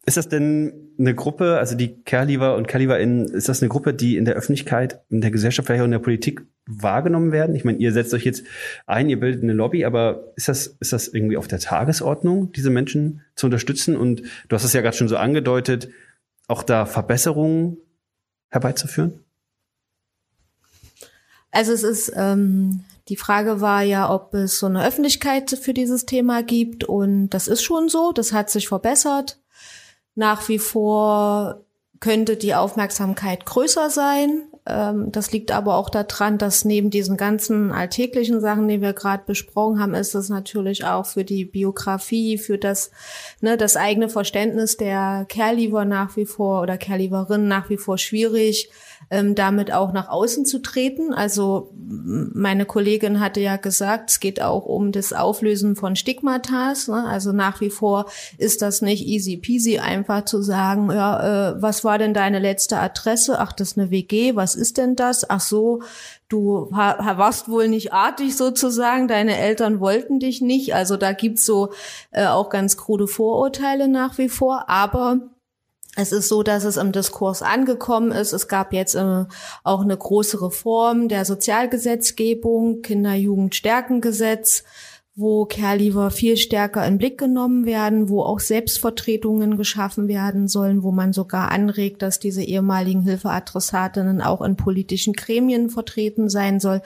Ist 0.06 0.17
das 0.17 0.29
denn 0.29 0.73
eine 0.99 1.14
Gruppe, 1.14 1.58
also 1.58 1.76
die 1.76 2.02
Kerliver 2.02 2.56
und 2.56 2.69
KerliverInnen, 2.69 3.26
ist 3.26 3.49
das 3.49 3.62
eine 3.62 3.69
Gruppe, 3.69 3.94
die 3.94 4.17
in 4.17 4.25
der 4.25 4.35
Öffentlichkeit, 4.35 5.00
in 5.11 5.20
der 5.20 5.31
Gesellschaft, 5.31 5.67
vielleicht 5.67 5.81
auch 5.81 5.87
in 5.87 5.91
der 5.91 5.99
Politik 5.99 6.43
wahrgenommen 6.67 7.32
werden? 7.32 7.55
Ich 7.55 7.64
meine, 7.64 7.79
ihr 7.79 7.93
setzt 7.93 8.12
euch 8.14 8.25
jetzt 8.25 8.44
ein, 8.87 9.08
ihr 9.08 9.19
bildet 9.19 9.43
eine 9.43 9.55
Lobby, 9.55 9.85
aber 9.85 10.32
ist 10.37 10.49
das, 10.49 10.67
ist 10.81 10.93
das 10.93 11.08
irgendwie 11.08 11.37
auf 11.37 11.49
der 11.49 11.58
Tagesordnung, 11.58 12.52
diese 12.52 12.70
Menschen 12.70 13.23
zu 13.35 13.46
unterstützen? 13.46 13.96
Und 13.96 14.23
du 14.49 14.56
hast 14.56 14.64
es 14.64 14.73
ja 14.73 14.82
gerade 14.82 14.96
schon 14.96 15.08
so 15.08 15.17
angedeutet, 15.17 15.88
auch 16.49 16.62
da 16.62 16.87
Verbesserungen 16.87 17.79
herbeizuführen? 18.50 19.23
Also 21.54 21.72
es 21.72 21.84
ist, 21.84 22.12
ähm, 22.16 22.84
die 23.08 23.16
Frage 23.16 23.60
war 23.60 23.82
ja, 23.82 24.12
ob 24.12 24.34
es 24.34 24.58
so 24.58 24.66
eine 24.66 24.84
Öffentlichkeit 24.84 25.50
für 25.50 25.72
dieses 25.72 26.04
Thema 26.04 26.42
gibt 26.42 26.84
und 26.84 27.30
das 27.30 27.48
ist 27.48 27.62
schon 27.62 27.88
so, 27.88 28.12
das 28.12 28.32
hat 28.32 28.50
sich 28.50 28.68
verbessert. 28.68 29.38
Nach 30.14 30.48
wie 30.48 30.58
vor 30.58 31.60
könnte 32.00 32.36
die 32.36 32.54
Aufmerksamkeit 32.54 33.46
größer 33.46 33.88
sein. 33.90 34.42
Ähm, 34.66 35.12
das 35.12 35.31
liegt 35.31 35.52
aber 35.52 35.76
auch 35.76 35.90
daran, 35.90 36.38
dass 36.38 36.64
neben 36.64 36.90
diesen 36.90 37.16
ganzen 37.16 37.70
alltäglichen 37.70 38.40
Sachen, 38.40 38.66
die 38.66 38.81
wir 38.81 38.94
gerade 38.94 39.25
besprochen 39.26 39.78
haben, 39.78 39.94
ist 39.94 40.14
es 40.14 40.31
natürlich 40.31 40.84
auch 40.84 41.05
für 41.05 41.25
die 41.25 41.44
Biografie, 41.44 42.38
für 42.38 42.56
das, 42.56 42.90
ne, 43.40 43.56
das 43.58 43.76
eigene 43.76 44.08
Verständnis 44.08 44.76
der 44.76 45.26
Kerliver 45.28 45.84
nach 45.84 46.16
wie 46.16 46.26
vor 46.26 46.62
oder 46.62 46.78
Kerliverin 46.78 47.46
nach 47.46 47.69
wie 47.69 47.76
vor 47.76 47.99
schwierig, 47.99 48.70
ähm, 49.11 49.34
damit 49.34 49.72
auch 49.72 49.93
nach 49.93 50.08
außen 50.08 50.46
zu 50.46 50.61
treten. 50.61 51.12
Also 51.12 51.70
meine 51.75 52.64
Kollegin 52.64 53.20
hatte 53.20 53.40
ja 53.40 53.56
gesagt, 53.56 54.10
es 54.10 54.20
geht 54.20 54.41
auch 54.41 54.65
um 54.65 54.93
das 54.93 55.12
Auflösen 55.12 55.77
von 55.77 55.96
Stigmatas. 55.96 56.88
Ne? 56.88 57.05
Also 57.06 57.32
nach 57.32 57.60
wie 57.60 57.70
vor 57.70 58.06
ist 58.38 58.62
das 58.62 58.82
nicht 58.82 59.06
easy 59.06 59.36
peasy, 59.36 59.79
einfach 59.79 60.24
zu 60.24 60.43
sagen, 60.43 60.91
ja, 60.91 61.50
äh, 61.50 61.62
was 61.62 61.84
war 61.84 61.98
denn 61.98 62.15
deine 62.15 62.38
letzte 62.38 62.79
Adresse? 62.79 63.38
Ach, 63.38 63.53
das 63.53 63.72
ist 63.72 63.79
eine 63.79 63.91
WG. 63.91 64.36
Was 64.36 64.54
ist 64.55 64.77
denn 64.77 64.96
das? 64.96 65.29
Ach 65.29 65.41
so, 65.41 65.82
du 66.29 66.69
warst 66.70 67.49
wohl 67.49 67.69
nicht 67.69 67.93
artig 67.93 68.37
sozusagen. 68.37 69.08
Deine 69.08 69.39
Eltern 69.39 69.81
wollten 69.81 70.19
dich 70.19 70.41
nicht. 70.41 70.75
Also 70.75 70.96
da 70.96 71.13
gibt's 71.13 71.44
so 71.44 71.73
äh, 72.11 72.27
auch 72.27 72.51
ganz 72.51 72.77
krude 72.77 73.06
Vorurteile 73.06 73.89
nach 73.89 74.19
wie 74.19 74.29
vor. 74.29 74.69
Aber 74.69 75.20
es 75.96 76.13
ist 76.13 76.29
so, 76.29 76.43
dass 76.43 76.65
es 76.65 76.77
im 76.77 76.93
Diskurs 76.93 77.43
angekommen 77.43 78.11
ist. 78.11 78.32
Es 78.32 78.49
gab 78.49 78.73
jetzt 78.73 78.94
äh, 78.94 79.25
auch 79.63 79.82
eine 79.82 79.96
große 79.96 80.43
Reform 80.43 81.08
der 81.08 81.25
Sozialgesetzgebung, 81.25 82.82
Kinder-Jugend-Stärkengesetz, 82.82 84.65
wo 85.16 85.44
Care-Leaver 85.44 86.10
viel 86.10 86.36
stärker 86.36 86.84
in 86.86 86.98
Blick 86.98 87.18
genommen 87.18 87.66
werden, 87.66 88.08
wo 88.08 88.22
auch 88.22 88.40
Selbstvertretungen 88.40 89.56
geschaffen 89.56 90.08
werden 90.08 90.48
sollen, 90.48 90.82
wo 90.82 90.90
man 90.90 91.12
sogar 91.12 91.52
anregt, 91.52 92.02
dass 92.02 92.18
diese 92.18 92.42
ehemaligen 92.42 93.02
Hilfeadressatinnen 93.02 94.20
auch 94.20 94.42
in 94.42 94.56
politischen 94.56 95.12
Gremien 95.12 95.70
vertreten 95.70 96.28
sein 96.28 96.58
soll. 96.58 96.82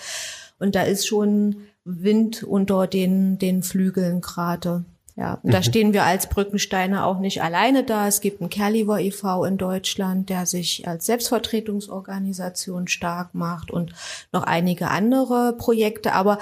Und 0.59 0.75
da 0.75 0.83
ist 0.83 1.07
schon 1.07 1.57
Wind 1.85 2.43
unter 2.43 2.87
den, 2.87 3.39
den 3.39 3.63
Flügeln 3.63 4.21
gerade. 4.21 4.85
Ja, 5.17 5.41
da 5.43 5.65
stehen 5.65 5.93
wir 5.93 6.05
als 6.05 6.29
Brückensteine 6.29 7.05
auch 7.05 7.19
nicht 7.19 7.43
alleine 7.43 7.83
da. 7.83 8.07
Es 8.07 8.21
gibt 8.21 8.41
einen 8.41 8.51
Kerliver 8.51 9.01
e.V. 9.01 9.45
in 9.47 9.57
Deutschland, 9.57 10.29
der 10.29 10.47
sich 10.47 10.87
als 10.87 11.07
Selbstvertretungsorganisation 11.07 12.87
stark 12.87 13.35
macht 13.35 13.73
und 13.73 13.93
noch 14.33 14.45
einige 14.45 14.89
andere 14.89 15.57
Projekte. 15.59 16.13
Aber 16.13 16.39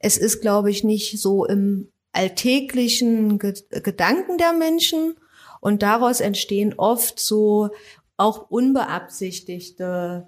es 0.00 0.18
ist, 0.18 0.40
glaube 0.40 0.70
ich, 0.70 0.82
nicht 0.82 1.20
so 1.20 1.44
im 1.44 1.92
alltäglichen 2.12 3.38
Ge 3.38 3.54
Gedanken 3.70 4.38
der 4.38 4.52
Menschen. 4.52 5.14
Und 5.60 5.82
daraus 5.82 6.20
entstehen 6.20 6.74
oft 6.76 7.20
so 7.20 7.70
auch 8.16 8.50
unbeabsichtigte 8.50 10.26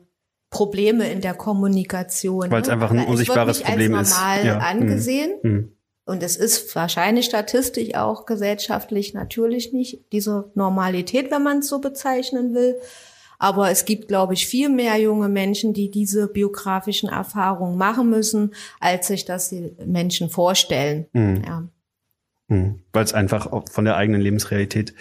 Probleme 0.50 1.10
in 1.10 1.22
der 1.22 1.34
Kommunikation. 1.34 2.50
Weil 2.50 2.62
es 2.62 2.68
ne? 2.68 2.74
einfach 2.74 2.90
ein 2.90 2.98
Weil 2.98 3.04
es 3.04 3.10
unsichtbares 3.10 3.58
wird 3.58 3.68
nicht 3.68 3.76
Problem 3.76 3.94
als 3.94 4.10
ist. 4.10 4.14
normal 4.16 4.46
Ja. 4.46 4.54
Mhm. 4.56 4.60
angesehen. 4.60 5.30
Mhm. 5.42 5.76
Und 6.04 6.22
es 6.22 6.36
ist 6.36 6.74
wahrscheinlich 6.74 7.26
statistisch 7.26 7.94
auch 7.94 8.26
gesellschaftlich 8.26 9.14
natürlich 9.14 9.72
nicht 9.72 10.04
diese 10.12 10.50
Normalität, 10.54 11.30
wenn 11.30 11.42
man 11.42 11.58
es 11.58 11.68
so 11.68 11.80
bezeichnen 11.80 12.54
will. 12.54 12.76
Aber 13.42 13.72
es 13.72 13.84
gibt, 13.84 14.06
glaube 14.06 14.34
ich, 14.34 14.46
viel 14.46 14.68
mehr 14.68 14.96
junge 14.98 15.28
Menschen, 15.28 15.74
die 15.74 15.90
diese 15.90 16.28
biografischen 16.28 17.08
Erfahrungen 17.08 17.76
machen 17.76 18.08
müssen, 18.08 18.54
als 18.78 19.08
sich 19.08 19.24
das 19.24 19.48
die 19.48 19.72
Menschen 19.84 20.30
vorstellen. 20.30 21.06
Mhm. 21.12 21.42
Ja. 21.44 21.68
Mhm. 22.46 22.78
Weil 22.92 23.02
es 23.02 23.12
einfach 23.12 23.50
von 23.68 23.84
der 23.84 23.96
eigenen 23.96 24.20
Lebensrealität 24.20 24.94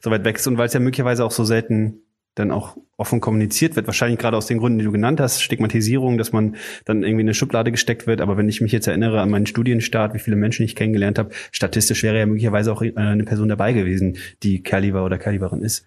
so 0.00 0.12
weit 0.12 0.24
weg 0.24 0.36
ist 0.36 0.46
und 0.46 0.58
weil 0.58 0.68
es 0.68 0.74
ja 0.74 0.78
möglicherweise 0.78 1.24
auch 1.24 1.32
so 1.32 1.42
selten 1.42 2.02
dann 2.36 2.52
auch 2.52 2.76
offen 2.98 3.20
kommuniziert 3.20 3.74
wird. 3.74 3.88
Wahrscheinlich 3.88 4.20
gerade 4.20 4.36
aus 4.36 4.46
den 4.46 4.58
Gründen, 4.58 4.78
die 4.78 4.84
du 4.84 4.92
genannt 4.92 5.18
hast, 5.18 5.42
Stigmatisierung, 5.42 6.18
dass 6.18 6.30
man 6.30 6.54
dann 6.84 7.02
irgendwie 7.02 7.22
in 7.22 7.26
eine 7.26 7.34
Schublade 7.34 7.72
gesteckt 7.72 8.06
wird. 8.06 8.20
Aber 8.20 8.36
wenn 8.36 8.48
ich 8.48 8.60
mich 8.60 8.70
jetzt 8.70 8.86
erinnere 8.86 9.20
an 9.20 9.30
meinen 9.30 9.46
Studienstart, 9.46 10.14
wie 10.14 10.20
viele 10.20 10.36
Menschen 10.36 10.64
ich 10.64 10.76
kennengelernt 10.76 11.18
habe, 11.18 11.30
statistisch 11.50 12.04
wäre 12.04 12.16
ja 12.16 12.26
möglicherweise 12.26 12.72
auch 12.72 12.80
äh, 12.80 12.92
eine 12.94 13.24
Person 13.24 13.48
dabei 13.48 13.72
gewesen, 13.72 14.18
die 14.44 14.62
Kerliver 14.62 15.04
oder 15.04 15.18
Kerliverin 15.18 15.62
ist. 15.62 15.84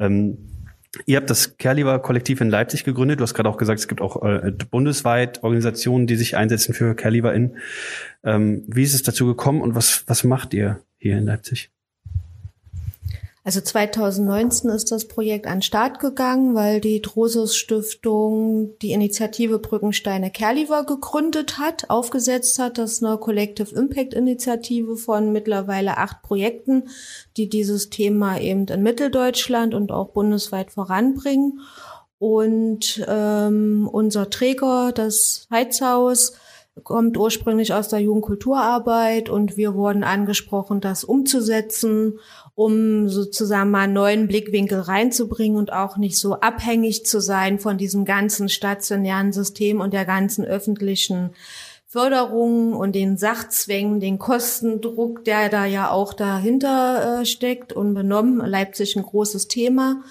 Ähm, 0.00 0.38
Ihr 1.06 1.16
habt 1.16 1.30
das 1.30 1.56
Kerliver-Kollektiv 1.56 2.40
in 2.40 2.50
Leipzig 2.50 2.84
gegründet. 2.84 3.20
Du 3.20 3.22
hast 3.22 3.34
gerade 3.34 3.48
auch 3.48 3.56
gesagt, 3.56 3.80
es 3.80 3.88
gibt 3.88 4.00
auch 4.00 4.22
äh, 4.22 4.52
bundesweit 4.70 5.42
Organisationen, 5.42 6.06
die 6.06 6.16
sich 6.16 6.36
einsetzen 6.36 6.74
für 6.74 6.94
CerliverInnen. 6.96 7.56
Ähm, 8.22 8.64
wie 8.66 8.82
ist 8.82 8.94
es 8.94 9.02
dazu 9.02 9.26
gekommen 9.26 9.60
und 9.60 9.74
was, 9.74 10.04
was 10.06 10.24
macht 10.24 10.54
ihr 10.54 10.80
hier 10.98 11.18
in 11.18 11.24
Leipzig? 11.24 11.73
Also 13.46 13.60
2019 13.60 14.70
ist 14.70 14.90
das 14.90 15.06
Projekt 15.06 15.46
an 15.46 15.60
Start 15.60 15.98
gegangen, 15.98 16.54
weil 16.54 16.80
die 16.80 17.02
Drosus 17.02 17.54
Stiftung 17.54 18.70
die 18.80 18.92
Initiative 18.92 19.58
Brückensteine 19.58 20.30
Kerliver 20.30 20.84
gegründet 20.84 21.58
hat, 21.58 21.90
aufgesetzt 21.90 22.58
hat. 22.58 22.78
Das 22.78 22.92
ist 22.92 23.04
eine 23.04 23.18
Collective 23.18 23.74
Impact 23.76 24.14
Initiative 24.14 24.96
von 24.96 25.30
mittlerweile 25.30 25.98
acht 25.98 26.22
Projekten, 26.22 26.88
die 27.36 27.50
dieses 27.50 27.90
Thema 27.90 28.40
eben 28.40 28.66
in 28.68 28.82
Mitteldeutschland 28.82 29.74
und 29.74 29.92
auch 29.92 30.08
bundesweit 30.08 30.70
voranbringen. 30.70 31.60
Und 32.18 33.04
ähm, 33.06 33.90
unser 33.92 34.30
Träger, 34.30 34.92
das 34.92 35.46
Heizhaus, 35.50 36.32
kommt 36.82 37.16
ursprünglich 37.16 37.72
aus 37.72 37.88
der 37.88 38.00
Jugendkulturarbeit 38.00 39.28
und 39.28 39.56
wir 39.56 39.74
wurden 39.74 40.02
angesprochen, 40.02 40.80
das 40.80 41.04
umzusetzen 41.04 42.18
um 42.54 43.08
sozusagen 43.08 43.70
mal 43.70 43.82
einen 43.82 43.94
neuen 43.94 44.28
Blickwinkel 44.28 44.80
reinzubringen 44.80 45.58
und 45.58 45.72
auch 45.72 45.96
nicht 45.96 46.18
so 46.18 46.34
abhängig 46.34 47.04
zu 47.04 47.20
sein 47.20 47.58
von 47.58 47.78
diesem 47.78 48.04
ganzen 48.04 48.48
stationären 48.48 49.32
System 49.32 49.80
und 49.80 49.92
der 49.92 50.04
ganzen 50.04 50.44
öffentlichen 50.44 51.30
Förderung 51.86 52.72
und 52.72 52.94
den 52.94 53.16
Sachzwängen, 53.16 54.00
den 54.00 54.18
Kostendruck, 54.18 55.24
der 55.24 55.48
da 55.48 55.64
ja 55.64 55.90
auch 55.90 56.12
dahinter 56.12 57.20
äh, 57.20 57.24
steckt, 57.24 57.72
unbenommen. 57.72 58.38
Leipzig 58.44 58.96
ein 58.96 59.04
großes 59.04 59.46
Thema. 59.46 60.02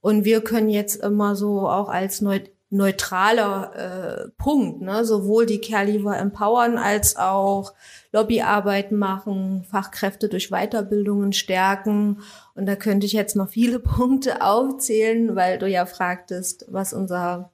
Und 0.00 0.24
wir 0.24 0.40
können 0.40 0.68
jetzt 0.68 0.96
immer 0.96 1.36
so 1.36 1.68
auch 1.68 1.88
als 1.88 2.20
neutraler 2.70 3.72
äh, 3.74 4.28
Punkt, 4.36 4.82
ne, 4.82 5.04
sowohl 5.04 5.46
die 5.46 5.60
Care 5.60 5.86
empowern 6.16 6.76
als 6.76 7.16
auch 7.16 7.72
Lobbyarbeit 8.12 8.92
machen, 8.92 9.64
Fachkräfte 9.70 10.28
durch 10.28 10.50
Weiterbildungen 10.50 11.32
stärken. 11.32 12.20
Und 12.54 12.66
da 12.66 12.76
könnte 12.76 13.06
ich 13.06 13.12
jetzt 13.14 13.36
noch 13.36 13.48
viele 13.48 13.78
Punkte 13.80 14.42
aufzählen, 14.42 15.34
weil 15.34 15.58
du 15.58 15.66
ja 15.66 15.86
fragtest, 15.86 16.66
was 16.68 16.92
unser 16.92 17.50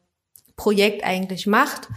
Projekt 0.57 1.05
eigentlich 1.05 1.47
macht. 1.47 1.89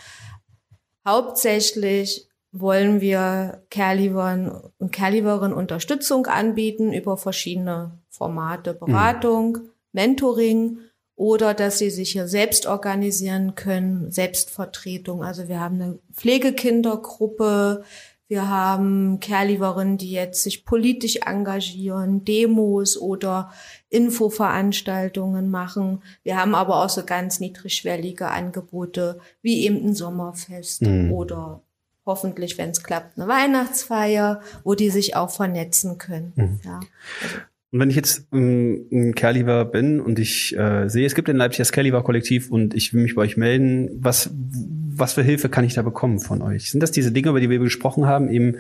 Hauptsächlich 1.05 2.27
wollen 2.51 3.01
wir 3.01 3.63
Caregivern 3.69 4.71
und 4.77 4.91
Caregiverinnen 4.91 5.55
Unterstützung 5.55 6.27
anbieten 6.27 6.93
über 6.93 7.17
verschiedene 7.17 7.99
Formate, 8.09 8.73
Beratung, 8.73 9.57
mhm. 9.57 9.69
Mentoring 9.91 10.79
oder 11.17 11.55
dass 11.55 11.79
sie 11.79 11.89
sich 11.89 12.11
hier 12.11 12.27
selbst 12.27 12.67
organisieren 12.67 13.55
können, 13.55 14.11
Selbstvertretung. 14.11 15.23
Also 15.23 15.49
wir 15.49 15.59
haben 15.59 15.81
eine 15.81 15.99
Pflegekindergruppe, 16.13 17.83
wir 18.27 18.49
haben 18.49 19.19
Kerliverinnen, 19.19 19.97
die 19.97 20.11
jetzt 20.11 20.43
sich 20.43 20.63
politisch 20.63 21.19
engagieren, 21.25 22.23
Demos 22.23 22.97
oder 22.97 23.51
Infoveranstaltungen 23.89 25.49
machen. 25.49 26.03
Wir 26.23 26.37
haben 26.37 26.53
aber 26.53 26.83
auch 26.83 26.89
so 26.89 27.03
ganz 27.03 27.39
niedrigschwellige 27.39 28.27
Angebote, 28.27 29.19
wie 29.41 29.65
eben 29.65 29.83
ein 29.83 29.95
Sommerfest 29.95 30.83
mhm. 30.83 31.11
oder 31.13 31.61
hoffentlich, 32.05 32.57
wenn 32.57 32.71
es 32.71 32.83
klappt, 32.83 33.17
eine 33.17 33.27
Weihnachtsfeier, 33.27 34.41
wo 34.63 34.75
die 34.75 34.89
sich 34.89 35.15
auch 35.15 35.29
vernetzen 35.29 35.97
können. 35.97 36.33
Mhm. 36.35 36.59
Ja, 36.63 36.79
also. 37.23 37.37
Und 37.71 37.81
wenn 37.81 37.89
ich 37.89 37.97
jetzt 37.97 38.27
ähm, 38.31 38.87
ein 38.91 39.15
Kerliver 39.15 39.65
bin 39.65 39.99
und 39.99 40.19
ich 40.19 40.57
äh, 40.57 40.87
sehe, 40.87 41.05
es 41.05 41.15
gibt 41.15 41.27
in 41.27 41.35
Leipzig 41.35 41.57
das 41.57 41.73
Kerliver-Kollektiv 41.73 42.49
und 42.49 42.73
ich 42.73 42.93
will 42.93 43.01
mich 43.01 43.15
bei 43.15 43.23
euch 43.23 43.35
melden, 43.35 43.89
was, 43.99 44.29
was 44.33 45.13
für 45.13 45.21
Hilfe 45.21 45.49
kann 45.49 45.65
ich 45.65 45.73
da 45.73 45.81
bekommen 45.81 46.19
von 46.19 46.41
euch? 46.41 46.71
Sind 46.71 46.81
das 46.81 46.91
diese 46.91 47.11
Dinge, 47.11 47.29
über 47.29 47.41
die 47.41 47.49
wir 47.49 47.59
gesprochen 47.59 48.05
haben, 48.05 48.29
eben 48.29 48.55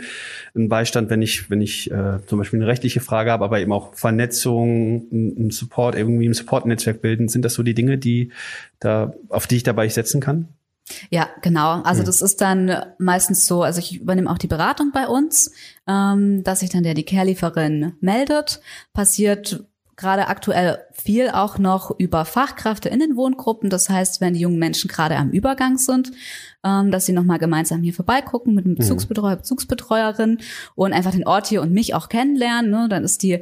ein 0.55 0.67
Beistand, 0.67 1.09
wenn 1.09 1.21
ich, 1.21 1.49
wenn 1.49 1.61
ich 1.61 1.89
äh, 1.89 2.19
zum 2.25 2.37
Beispiel 2.37 2.59
eine 2.59 2.67
rechtliche 2.67 2.99
Frage 2.99 3.31
habe, 3.31 3.45
aber 3.45 3.61
eben 3.61 3.71
auch 3.71 3.93
Vernetzung, 3.93 5.07
ein 5.11 5.51
Support, 5.51 5.95
irgendwie 5.95 6.27
ein 6.27 6.33
Support-Netzwerk 6.33 7.01
bilden? 7.01 7.29
Sind 7.29 7.45
das 7.45 7.53
so 7.53 7.63
die 7.63 7.73
Dinge, 7.73 7.97
die 7.97 8.33
da, 8.81 9.13
auf 9.29 9.47
die 9.47 9.55
ich 9.55 9.63
dabei 9.63 9.87
setzen 9.87 10.19
kann? 10.19 10.49
Ja, 11.09 11.29
genau. 11.41 11.81
Also 11.81 12.01
mhm. 12.01 12.05
das 12.05 12.21
ist 12.21 12.41
dann 12.41 12.85
meistens 12.97 13.45
so, 13.45 13.63
also 13.63 13.79
ich 13.79 13.99
übernehme 14.01 14.29
auch 14.29 14.37
die 14.37 14.47
Beratung 14.47 14.91
bei 14.93 15.07
uns, 15.07 15.51
ähm, 15.87 16.43
dass 16.43 16.61
sich 16.61 16.69
dann 16.69 16.83
der 16.83 16.93
die 16.93 17.03
Care-Lieferin 17.03 17.93
meldet. 17.99 18.61
Passiert 18.93 19.65
gerade 19.97 20.27
aktuell 20.27 20.77
viel 20.93 21.29
auch 21.29 21.57
noch 21.57 21.99
über 21.99 22.23
Fachkräfte 22.23 22.87
in 22.87 22.99
den 22.99 23.17
Wohngruppen. 23.17 23.69
Das 23.69 23.89
heißt, 23.89 24.21
wenn 24.21 24.35
die 24.35 24.41
jungen 24.41 24.59
Menschen 24.59 24.87
gerade 24.87 25.17
am 25.17 25.31
Übergang 25.31 25.77
sind, 25.77 26.11
ähm, 26.63 26.91
dass 26.91 27.07
sie 27.07 27.13
nochmal 27.13 27.39
gemeinsam 27.39 27.81
hier 27.81 27.93
vorbeigucken 27.93 28.53
mit 28.53 28.65
einem 28.65 28.75
mhm. 28.75 28.79
Bezugsbetreuer, 28.79 29.37
Bezugsbetreuerin 29.37 30.37
und 30.75 30.93
einfach 30.93 31.11
den 31.11 31.27
Ort 31.27 31.47
hier 31.47 31.63
und 31.63 31.73
mich 31.73 31.95
auch 31.95 32.09
kennenlernen. 32.09 32.69
Ne? 32.69 32.87
Dann 32.89 33.03
ist 33.03 33.23
die 33.23 33.41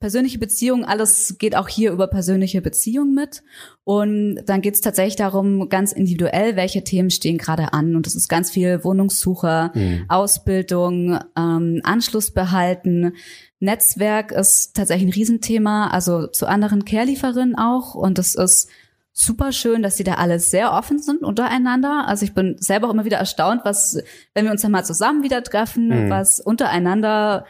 persönliche 0.00 0.38
Beziehung, 0.38 0.84
alles 0.84 1.36
geht 1.38 1.56
auch 1.56 1.68
hier 1.68 1.90
über 1.90 2.06
persönliche 2.06 2.60
Beziehung 2.60 3.14
mit. 3.14 3.42
Und 3.84 4.42
dann 4.46 4.60
geht 4.60 4.74
es 4.74 4.80
tatsächlich 4.80 5.16
darum, 5.16 5.68
ganz 5.68 5.92
individuell, 5.92 6.56
welche 6.56 6.84
Themen 6.84 7.10
stehen 7.10 7.38
gerade 7.38 7.72
an. 7.72 7.96
Und 7.96 8.06
das 8.06 8.14
ist 8.14 8.28
ganz 8.28 8.50
viel 8.50 8.84
Wohnungssuche, 8.84 9.70
mhm. 9.74 10.04
Ausbildung, 10.08 11.18
ähm, 11.36 11.80
Anschluss 11.84 12.32
behalten. 12.32 13.14
Netzwerk 13.60 14.32
ist 14.32 14.74
tatsächlich 14.74 15.08
ein 15.08 15.14
Riesenthema, 15.14 15.88
also 15.88 16.26
zu 16.26 16.46
anderen 16.46 16.84
Care-Lieferinnen 16.84 17.56
auch. 17.56 17.94
Und 17.94 18.18
das 18.18 18.34
ist 18.34 18.68
super 19.14 19.52
schön, 19.52 19.82
dass 19.82 19.96
sie 19.96 20.04
da 20.04 20.14
alle 20.14 20.40
sehr 20.40 20.72
offen 20.72 20.98
sind 20.98 21.22
untereinander. 21.22 22.04
Also 22.06 22.24
ich 22.24 22.34
bin 22.34 22.56
selber 22.58 22.88
auch 22.88 22.92
immer 22.92 23.04
wieder 23.04 23.18
erstaunt, 23.18 23.62
was, 23.64 24.02
wenn 24.34 24.44
wir 24.44 24.52
uns 24.52 24.62
dann 24.62 24.72
mal 24.72 24.84
zusammen 24.84 25.22
wieder 25.22 25.42
treffen, 25.42 25.88
mhm. 25.88 26.10
was 26.10 26.40
untereinander 26.40 27.46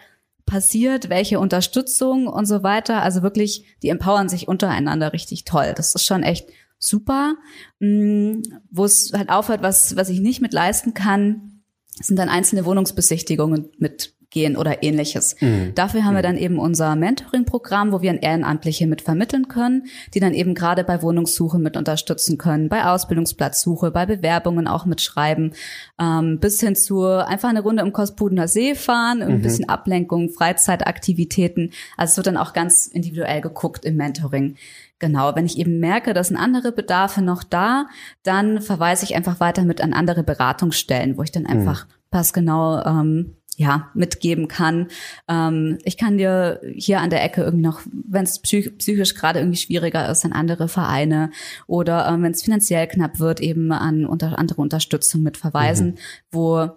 passiert, 0.46 1.08
welche 1.08 1.40
Unterstützung 1.40 2.26
und 2.26 2.46
so 2.46 2.62
weiter. 2.62 3.02
Also 3.02 3.22
wirklich, 3.22 3.76
die 3.82 3.88
empowern 3.88 4.28
sich 4.28 4.48
untereinander 4.48 5.12
richtig 5.12 5.44
toll. 5.44 5.72
Das 5.76 5.94
ist 5.94 6.04
schon 6.04 6.22
echt 6.22 6.48
super. 6.78 7.36
Mm, 7.80 8.42
wo 8.70 8.84
es 8.84 9.12
halt 9.14 9.30
aufhört, 9.30 9.62
was, 9.62 9.96
was 9.96 10.08
ich 10.08 10.20
nicht 10.20 10.40
mit 10.40 10.52
leisten 10.52 10.94
kann, 10.94 11.62
sind 12.00 12.18
dann 12.18 12.28
einzelne 12.28 12.64
Wohnungsbesichtigungen 12.64 13.70
mit 13.78 14.13
gehen 14.34 14.56
oder 14.56 14.82
ähnliches. 14.82 15.36
Mhm. 15.40 15.72
Dafür 15.74 16.04
haben 16.04 16.12
mhm. 16.12 16.18
wir 16.18 16.22
dann 16.22 16.36
eben 16.36 16.58
unser 16.58 16.94
Mentoring-Programm, 16.96 17.92
wo 17.92 18.02
wir 18.02 18.10
an 18.10 18.18
Ehrenamtliche 18.18 18.86
mit 18.86 19.00
vermitteln 19.00 19.48
können, 19.48 19.84
die 20.12 20.20
dann 20.20 20.34
eben 20.34 20.54
gerade 20.54 20.84
bei 20.84 21.00
Wohnungssuche 21.00 21.58
mit 21.58 21.78
unterstützen 21.78 22.36
können, 22.36 22.68
bei 22.68 22.84
Ausbildungsplatzsuche, 22.84 23.90
bei 23.90 24.04
Bewerbungen 24.04 24.66
auch 24.66 24.84
mitschreiben, 24.84 25.54
ähm, 25.98 26.38
bis 26.40 26.60
hin 26.60 26.76
zu 26.76 27.04
einfach 27.06 27.48
eine 27.48 27.62
Runde 27.62 27.82
im 27.82 27.92
Kospudener 27.92 28.48
See 28.48 28.74
fahren, 28.74 29.22
ein 29.22 29.38
mhm. 29.38 29.42
bisschen 29.42 29.68
Ablenkung, 29.68 30.28
Freizeitaktivitäten. 30.28 31.70
Also 31.96 32.10
es 32.10 32.16
wird 32.18 32.26
dann 32.26 32.36
auch 32.36 32.52
ganz 32.52 32.86
individuell 32.86 33.40
geguckt 33.40 33.84
im 33.84 33.96
Mentoring. 33.96 34.56
Genau, 34.98 35.34
wenn 35.34 35.46
ich 35.46 35.58
eben 35.58 35.80
merke, 35.80 36.14
dass 36.14 36.28
sind 36.28 36.36
andere 36.36 36.72
Bedarfe 36.72 37.22
noch 37.22 37.44
da, 37.44 37.86
dann 38.22 38.60
verweise 38.60 39.04
ich 39.04 39.14
einfach 39.14 39.38
weiter 39.38 39.64
mit 39.64 39.80
an 39.80 39.92
andere 39.92 40.22
Beratungsstellen, 40.22 41.16
wo 41.16 41.22
ich 41.22 41.30
dann 41.30 41.42
mhm. 41.42 41.50
einfach 41.50 41.86
passgenau 42.10 42.80
ähm, 42.84 43.34
ja, 43.56 43.90
mitgeben 43.94 44.48
kann. 44.48 44.88
Ähm, 45.28 45.78
ich 45.84 45.96
kann 45.96 46.18
dir 46.18 46.60
hier 46.74 47.00
an 47.00 47.10
der 47.10 47.22
Ecke 47.22 47.42
irgendwie 47.42 47.64
noch, 47.64 47.80
wenn 48.08 48.24
es 48.24 48.40
psych 48.40 48.76
psychisch 48.78 49.14
gerade 49.14 49.38
irgendwie 49.38 49.58
schwieriger 49.58 50.08
ist, 50.08 50.24
an 50.24 50.32
andere 50.32 50.68
Vereine 50.68 51.30
oder 51.66 52.08
ähm, 52.08 52.22
wenn 52.22 52.32
es 52.32 52.42
finanziell 52.42 52.86
knapp 52.86 53.20
wird, 53.20 53.40
eben 53.40 53.70
an 53.72 54.06
unter 54.06 54.38
andere 54.38 54.60
Unterstützung 54.60 55.22
mit 55.22 55.36
verweisen, 55.36 55.88
mhm. 55.88 55.98
wo 56.30 56.68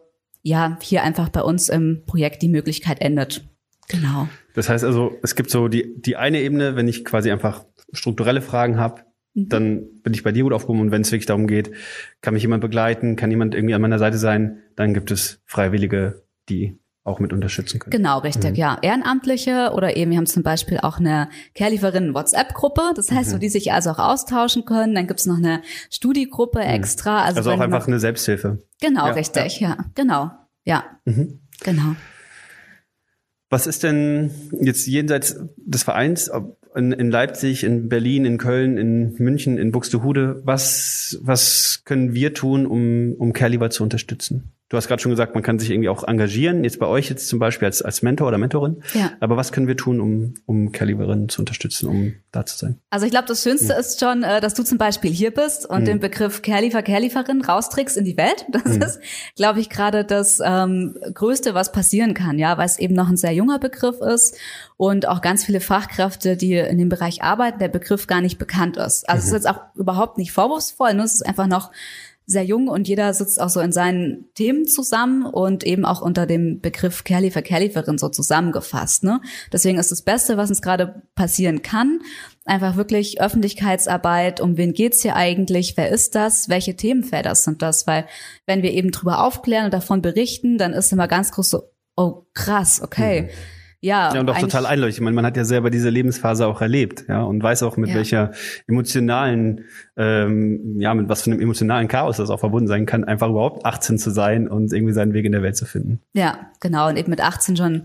ja 0.43 0.77
hier 0.81 1.03
einfach 1.03 1.29
bei 1.29 1.41
uns 1.41 1.69
im 1.69 2.03
Projekt 2.05 2.41
die 2.41 2.49
Möglichkeit 2.49 3.01
endet. 3.01 3.47
Genau. 3.89 4.27
Das 4.53 4.69
heißt 4.69 4.83
also, 4.83 5.17
es 5.23 5.35
gibt 5.35 5.49
so 5.49 5.67
die, 5.67 5.95
die 5.97 6.15
eine 6.17 6.41
Ebene, 6.41 6.75
wenn 6.75 6.87
ich 6.87 7.05
quasi 7.05 7.31
einfach 7.31 7.65
strukturelle 7.93 8.41
Fragen 8.41 8.77
habe, 8.77 9.01
mhm. 9.33 9.49
dann 9.49 10.01
bin 10.03 10.13
ich 10.13 10.23
bei 10.23 10.31
dir 10.31 10.43
gut 10.43 10.53
aufgehoben 10.53 10.81
und 10.81 10.91
wenn 10.91 11.01
es 11.01 11.11
wirklich 11.11 11.25
darum 11.25 11.47
geht, 11.47 11.71
kann 12.21 12.33
mich 12.33 12.43
jemand 12.43 12.61
begleiten, 12.61 13.15
kann 13.15 13.31
jemand 13.31 13.55
irgendwie 13.55 13.75
an 13.75 13.81
meiner 13.81 13.99
Seite 13.99 14.17
sein, 14.17 14.61
dann 14.75 14.93
gibt 14.93 15.11
es 15.11 15.41
Freiwillige 15.45 16.26
die 16.49 16.77
auch 17.03 17.19
mit 17.21 17.31
unterstützen 17.31 17.79
können. 17.79 17.91
Genau, 17.91 18.19
richtig, 18.19 18.51
Mhm. 18.51 18.55
ja. 18.57 18.77
Ehrenamtliche 18.81 19.71
oder 19.73 19.95
eben, 19.95 20.11
wir 20.11 20.17
haben 20.17 20.25
zum 20.25 20.43
Beispiel 20.43 20.79
auch 20.79 20.99
eine 20.99 21.29
Caregiverinnen-WhatsApp-Gruppe, 21.55 22.91
das 22.95 23.11
heißt, 23.11 23.29
Mhm. 23.29 23.35
wo 23.35 23.37
die 23.39 23.47
sich 23.49 23.71
also 23.71 23.91
auch 23.91 23.99
austauschen 23.99 24.65
können. 24.65 24.93
Dann 24.93 25.07
gibt's 25.07 25.25
noch 25.25 25.37
eine 25.37 25.61
Studiegruppe 25.89 26.59
extra. 26.59 27.23
Also, 27.23 27.37
Also 27.37 27.51
auch 27.51 27.59
einfach 27.61 27.87
eine 27.87 27.99
Selbsthilfe. 27.99 28.61
Genau, 28.81 29.07
Ja, 29.07 29.13
richtig, 29.13 29.59
ja. 29.61 29.77
Genau. 29.95 30.31
Ja, 30.65 30.83
Mhm. 31.05 31.39
genau. 31.63 31.95
Was 33.49 33.67
ist 33.67 33.83
denn 33.83 34.29
jetzt 34.59 34.85
jenseits 34.87 35.39
des 35.55 35.83
Vereins, 35.83 36.29
ob 36.29 36.57
in, 36.75 36.91
in 36.91 37.09
Leipzig, 37.09 37.63
in 37.63 37.87
Berlin, 37.87 38.25
in 38.25 38.37
Köln, 38.37 38.77
in 38.77 39.13
München, 39.17 39.57
in 39.57 39.71
Buxtehude, 39.71 40.41
was, 40.43 41.17
was 41.21 41.83
können 41.85 42.13
wir 42.13 42.33
tun, 42.33 42.65
um, 42.67 43.15
um 43.17 43.31
Care 43.33 43.69
zu 43.69 43.83
unterstützen? 43.83 44.51
Du 44.69 44.75
hast 44.75 44.89
gerade 44.89 45.01
schon 45.01 45.11
gesagt, 45.11 45.33
man 45.33 45.43
kann 45.43 45.59
sich 45.59 45.71
irgendwie 45.71 45.87
auch 45.87 46.05
engagieren, 46.05 46.65
jetzt 46.65 46.77
bei 46.77 46.87
euch 46.87 47.09
jetzt 47.09 47.29
zum 47.29 47.39
Beispiel 47.39 47.67
als, 47.67 47.81
als 47.81 48.01
Mentor 48.01 48.27
oder 48.27 48.37
Mentorin. 48.37 48.83
Ja. 48.93 49.11
Aber 49.21 49.37
was 49.37 49.53
können 49.53 49.67
wir 49.67 49.77
tun, 49.77 50.01
um, 50.01 50.33
um 50.45 50.73
Care 50.73 51.27
zu 51.29 51.41
unterstützen, 51.41 51.87
um 51.87 52.13
da 52.33 52.45
zu 52.45 52.57
sein? 52.57 52.77
Also 52.89 53.05
ich 53.05 53.11
glaube, 53.11 53.27
das 53.29 53.43
Schönste 53.43 53.71
ist 53.73 54.01
schon, 54.01 54.23
äh, 54.23 54.41
dass 54.41 54.55
du 54.55 54.63
zum 54.63 54.77
Beispiel 54.77 55.11
hier 55.11 55.31
bist 55.31 55.65
und 55.69 55.85
den 55.85 56.01
Begriff 56.01 56.41
Caregiver, 56.41 56.81
Caregiverin 56.81 57.41
rausträgst 57.41 57.95
in 57.95 58.03
die 58.03 58.17
Welt. 58.17 58.45
Das 58.51 58.75
ist, 58.75 58.99
glaube 59.35 59.59
ich, 59.59 59.69
gerade 59.69 60.03
das 60.03 60.41
ähm, 60.43 60.97
Größte, 61.13 61.53
was 61.53 61.71
passieren 61.71 62.13
kann, 62.13 62.39
ja, 62.39 62.57
weil 62.57 62.65
es 62.65 62.79
eben 62.79 62.95
noch 62.95 63.07
ein 63.07 63.17
sehr 63.17 63.33
junger 63.33 63.59
Begriff 63.59 64.01
ist 64.01 64.35
und 64.77 65.07
auch 65.07 65.21
ganz 65.21 65.45
viele 65.45 65.61
Fachkräfte, 65.61 66.35
die 66.35 66.55
in 66.55 66.77
dem 66.77 66.89
Bereich 66.89 67.21
arbeiten, 67.21 67.59
der 67.59 67.69
Begriff 67.69 68.07
gar 68.07 68.21
nicht 68.21 68.37
bekannt 68.37 68.77
ist. 68.77 69.07
Also 69.07 69.19
es 69.19 69.25
ist 69.27 69.33
jetzt 69.33 69.49
auch 69.49 69.61
überhaupt 69.75 70.17
nicht 70.17 70.31
vorwurfsvoll, 70.31 70.93
nur 70.95 71.05
es 71.05 71.13
ist 71.13 71.25
einfach 71.25 71.47
noch 71.47 71.71
sehr 72.29 72.43
jung 72.43 72.67
und 72.67 72.89
jeder 72.89 73.13
sitzt 73.13 73.39
auch 73.39 73.49
so 73.49 73.61
in 73.61 73.71
seinen 73.71 74.25
Themen 74.33 74.67
zusammen 74.67 75.25
und 75.25 75.63
eben 75.63 75.85
auch 75.85 76.01
unter 76.01 76.25
dem 76.25 76.59
Begriff 76.59 77.05
Caregiver, 77.05 77.41
Caregiverin 77.41 77.97
so 77.97 78.09
zusammengefasst. 78.09 79.05
Ne? 79.05 79.21
Deswegen 79.53 79.79
ist 79.79 79.91
das 79.91 80.01
Beste, 80.01 80.35
was 80.35 80.49
uns 80.49 80.61
gerade 80.61 81.03
passieren 81.15 81.61
kann, 81.61 82.01
einfach 82.43 82.75
wirklich 82.75 83.21
Öffentlichkeitsarbeit, 83.21 84.41
um 84.41 84.57
wen 84.57 84.73
geht's 84.73 85.01
hier 85.01 85.15
eigentlich, 85.15 85.77
wer 85.77 85.89
ist 85.89 86.15
das, 86.15 86.49
welche 86.49 86.75
Themenfelder 86.75 87.33
sind 87.33 87.61
das, 87.61 87.87
weil 87.87 88.05
wenn 88.45 88.61
wir 88.61 88.73
eben 88.73 88.91
drüber 88.91 89.23
aufklären 89.23 89.65
und 89.65 89.73
davon 89.73 90.01
berichten, 90.01 90.57
dann 90.57 90.73
ist 90.73 90.91
immer 90.91 91.07
ganz 91.07 91.31
groß 91.31 91.49
so, 91.49 91.63
oh 91.95 92.25
krass, 92.33 92.81
okay. 92.81 93.29
Ja, 93.79 94.13
Ja, 94.13 94.19
und 94.19 94.29
auch 94.29 94.37
total 94.39 94.65
einleuchtend. 94.65 94.97
Ich 95.01 95.03
meine, 95.03 95.15
man 95.15 95.25
hat 95.25 95.37
ja 95.37 95.45
selber 95.45 95.69
diese 95.69 95.89
Lebensphase 95.89 96.47
auch 96.47 96.61
erlebt, 96.61 97.05
ja, 97.07 97.21
und 97.21 97.41
weiß 97.43 97.61
auch, 97.63 97.77
mit 97.77 97.89
Ja. 97.91 97.95
welcher 97.95 98.31
emotionalen, 98.67 99.65
ähm, 99.95 100.79
ja, 100.79 100.93
mit 100.93 101.09
was 101.09 101.21
für 101.23 101.31
einem 101.31 101.41
emotionalen 101.41 101.87
Chaos 101.87 102.17
das 102.17 102.29
auch 102.29 102.39
verbunden 102.39 102.67
sein 102.67 102.85
kann, 102.85 103.03
einfach 103.03 103.29
überhaupt 103.29 103.65
18 103.65 103.97
zu 103.99 104.09
sein 104.09 104.47
und 104.47 104.73
irgendwie 104.73 104.93
seinen 104.93 105.13
Weg 105.13 105.25
in 105.25 105.31
der 105.31 105.41
Welt 105.43 105.55
zu 105.57 105.65
finden. 105.65 105.99
Ja, 106.13 106.51
genau. 106.59 106.87
Und 106.89 106.97
eben 106.97 107.09
mit 107.09 107.21
18 107.21 107.55
schon 107.57 107.83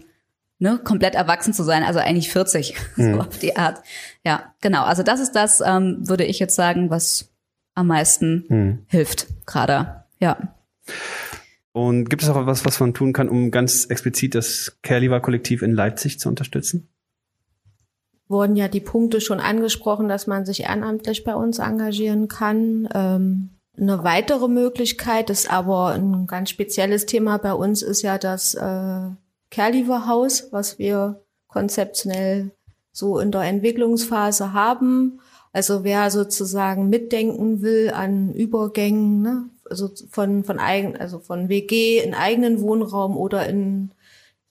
ne, 0.59 0.79
komplett 0.83 1.15
erwachsen 1.15 1.53
zu 1.53 1.63
sein, 1.63 1.83
also 1.83 1.99
eigentlich 1.99 2.31
40, 2.31 2.75
so 2.97 3.19
auf 3.21 3.39
die 3.39 3.57
Art. 3.57 3.83
Ja, 4.25 4.55
genau. 4.61 4.85
Also 4.85 5.03
das 5.03 5.21
ist 5.21 5.33
das, 5.33 5.61
ähm, 5.65 5.99
würde 6.09 6.25
ich 6.25 6.39
jetzt 6.39 6.55
sagen, 6.55 6.89
was 6.91 7.31
am 7.75 7.87
meisten 7.89 8.45
Hm. 8.49 8.79
hilft 8.87 9.27
gerade. 9.47 10.05
Ja. 10.21 10.55
Und 11.73 12.11
gibt 12.11 12.23
es 12.23 12.29
auch 12.29 12.47
was, 12.47 12.64
was 12.64 12.81
man 12.81 12.93
tun 12.93 13.12
kann, 13.12 13.29
um 13.29 13.50
ganz 13.50 13.87
explizit 13.87 14.35
das 14.35 14.76
Care-Kollektiv 14.83 15.62
in 15.62 15.73
Leipzig 15.73 16.21
zu 16.21 16.29
unterstützen? 16.29 16.88
wurden 18.33 18.57
ja 18.57 18.67
die 18.67 18.81
Punkte 18.81 19.21
schon 19.21 19.38
angesprochen, 19.38 20.09
dass 20.09 20.26
man 20.26 20.45
sich 20.45 20.64
ehrenamtlich 20.64 21.23
bei 21.23 21.37
uns 21.37 21.61
engagieren 21.61 22.26
kann. 22.26 22.88
Ähm, 22.93 23.50
eine 23.79 24.02
weitere 24.02 24.49
Möglichkeit 24.49 25.31
ist 25.31 25.50
aber 25.50 25.93
ein 25.93 26.26
ganz 26.26 26.50
spezielles 26.50 27.07
Thema 27.07 27.38
bei 27.38 27.55
uns 27.55 27.83
ist 27.83 28.02
ja 28.02 28.19
das 28.19 28.55
äh, 28.55 29.11
Kerliver-Haus, 29.50 30.49
was 30.50 30.79
wir 30.79 31.23
konzeptionell 31.47 32.50
so 32.91 33.19
in 33.21 33.31
der 33.31 33.43
Entwicklungsphase 33.43 34.52
haben. 34.52 35.21
Also 35.52 35.85
wer 35.85 36.11
sozusagen 36.11 36.88
mitdenken 36.88 37.62
will 37.62 37.93
an 37.95 38.33
Übergängen, 38.33 39.23
ne? 39.23 39.45
Also 39.73 39.91
von 40.11 40.45
von 40.45 40.59
eigen, 40.61 40.97
also 40.97 41.19
von 41.19 41.49
WG 41.49 41.99
in 41.99 42.14
eigenen 42.14 42.61
Wohnraum 42.61 43.17
oder 43.17 43.49
in 43.49 43.91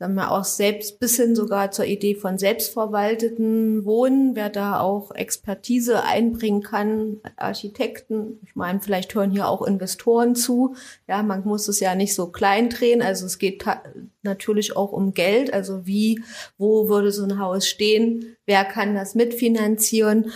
sagen 0.02 0.16
wir 0.16 0.32
auch 0.32 0.44
selbst 0.44 1.00
bis 1.00 1.18
hin 1.18 1.36
sogar 1.36 1.70
zur 1.70 1.86
Idee 1.86 2.16
von 2.16 2.40
selbstverwalteten 2.40 3.86
Wohnen, 3.86 4.36
wer 4.36 4.50
da 4.50 4.80
auch 4.80 5.12
Expertise 5.12 6.04
einbringen 6.04 6.64
kann, 6.64 7.18
Architekten, 7.36 8.40
ich 8.44 8.56
meine, 8.56 8.80
vielleicht 8.80 9.14
hören 9.14 9.30
hier 9.30 9.48
auch 9.48 9.62
Investoren 9.62 10.34
zu. 10.34 10.76
Ja, 11.08 11.22
man 11.22 11.44
muss 11.44 11.68
es 11.68 11.80
ja 11.80 11.94
nicht 11.94 12.16
so 12.16 12.32
klein 12.32 12.72
drehen, 12.72 13.04
also 13.04 13.28
es 13.28 13.38
geht 13.38 13.64
natürlich 14.24 14.76
auch 14.76 14.92
um 14.92 15.14
Geld, 15.14 15.54
also 15.54 15.86
wie, 15.86 16.24
wo 16.58 16.90
würde 16.90 17.12
so 17.12 17.24
ein 17.24 17.38
Haus 17.38 17.68
stehen, 17.68 18.36
wer 18.48 18.66
kann 18.66 18.96
das 18.96 19.14
mitfinanzieren, 19.14 20.32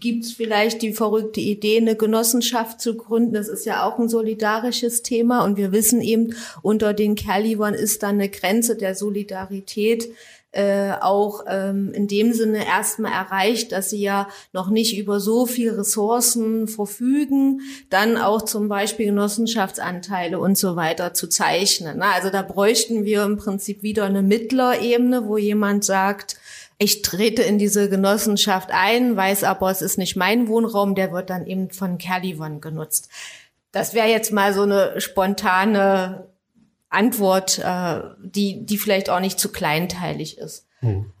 gibt 0.00 0.24
es 0.24 0.32
vielleicht 0.32 0.82
die 0.82 0.92
verrückte 0.92 1.40
Idee, 1.40 1.78
eine 1.78 1.96
Genossenschaft 1.96 2.80
zu 2.80 2.96
gründen. 2.96 3.34
Das 3.34 3.48
ist 3.48 3.64
ja 3.66 3.84
auch 3.84 3.98
ein 3.98 4.08
solidarisches 4.08 5.02
Thema. 5.02 5.44
Und 5.44 5.56
wir 5.56 5.72
wissen 5.72 6.00
eben, 6.00 6.34
unter 6.62 6.94
den 6.94 7.14
Kerlivern 7.14 7.74
ist 7.74 8.02
dann 8.02 8.16
eine 8.16 8.28
Grenze 8.28 8.76
der 8.76 8.94
Solidarität 8.94 10.08
äh, 10.50 10.92
auch 11.00 11.44
ähm, 11.46 11.92
in 11.92 12.08
dem 12.08 12.32
Sinne 12.32 12.66
erstmal 12.66 13.12
erreicht, 13.12 13.72
dass 13.72 13.90
sie 13.90 14.00
ja 14.00 14.28
noch 14.52 14.70
nicht 14.70 14.96
über 14.96 15.20
so 15.20 15.44
viel 15.44 15.70
Ressourcen 15.70 16.68
verfügen, 16.68 17.60
dann 17.90 18.16
auch 18.16 18.42
zum 18.42 18.68
Beispiel 18.68 19.06
Genossenschaftsanteile 19.06 20.38
und 20.38 20.56
so 20.56 20.74
weiter 20.74 21.12
zu 21.12 21.28
zeichnen. 21.28 21.98
Na, 21.98 22.12
Also 22.12 22.30
da 22.30 22.40
bräuchten 22.42 23.04
wir 23.04 23.24
im 23.24 23.36
Prinzip 23.36 23.82
wieder 23.82 24.06
eine 24.06 24.22
Mittlerebene, 24.22 25.26
wo 25.26 25.36
jemand 25.36 25.84
sagt, 25.84 26.38
ich 26.78 27.02
trete 27.02 27.42
in 27.42 27.58
diese 27.58 27.88
Genossenschaft 27.88 28.70
ein, 28.72 29.16
weiß 29.16 29.44
aber, 29.44 29.70
es 29.70 29.82
ist 29.82 29.98
nicht 29.98 30.16
mein 30.16 30.46
Wohnraum, 30.48 30.94
der 30.94 31.12
wird 31.12 31.28
dann 31.28 31.46
eben 31.46 31.70
von 31.70 31.98
Kerlivern 31.98 32.60
genutzt. 32.60 33.08
Das 33.72 33.94
wäre 33.94 34.08
jetzt 34.08 34.32
mal 34.32 34.54
so 34.54 34.62
eine 34.62 35.00
spontane 35.00 36.28
Antwort, 36.88 37.58
äh, 37.58 38.00
die, 38.22 38.64
die 38.64 38.78
vielleicht 38.78 39.10
auch 39.10 39.20
nicht 39.20 39.38
zu 39.38 39.50
kleinteilig 39.50 40.38
ist. 40.38 40.66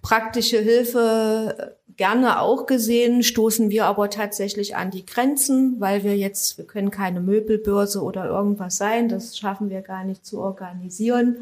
Praktische 0.02 0.58
Hilfe 0.58 1.76
gerne 1.96 2.40
auch 2.40 2.66
gesehen, 2.66 3.24
stoßen 3.24 3.70
wir 3.70 3.86
aber 3.86 4.08
tatsächlich 4.08 4.76
an 4.76 4.92
die 4.92 5.04
Grenzen, 5.04 5.80
weil 5.80 6.04
wir 6.04 6.16
jetzt, 6.16 6.56
wir 6.56 6.64
können 6.64 6.92
keine 6.92 7.20
Möbelbörse 7.20 8.02
oder 8.02 8.26
irgendwas 8.26 8.76
sein, 8.76 9.08
das 9.08 9.36
schaffen 9.36 9.68
wir 9.68 9.82
gar 9.82 10.04
nicht 10.04 10.24
zu 10.24 10.40
organisieren. 10.40 11.38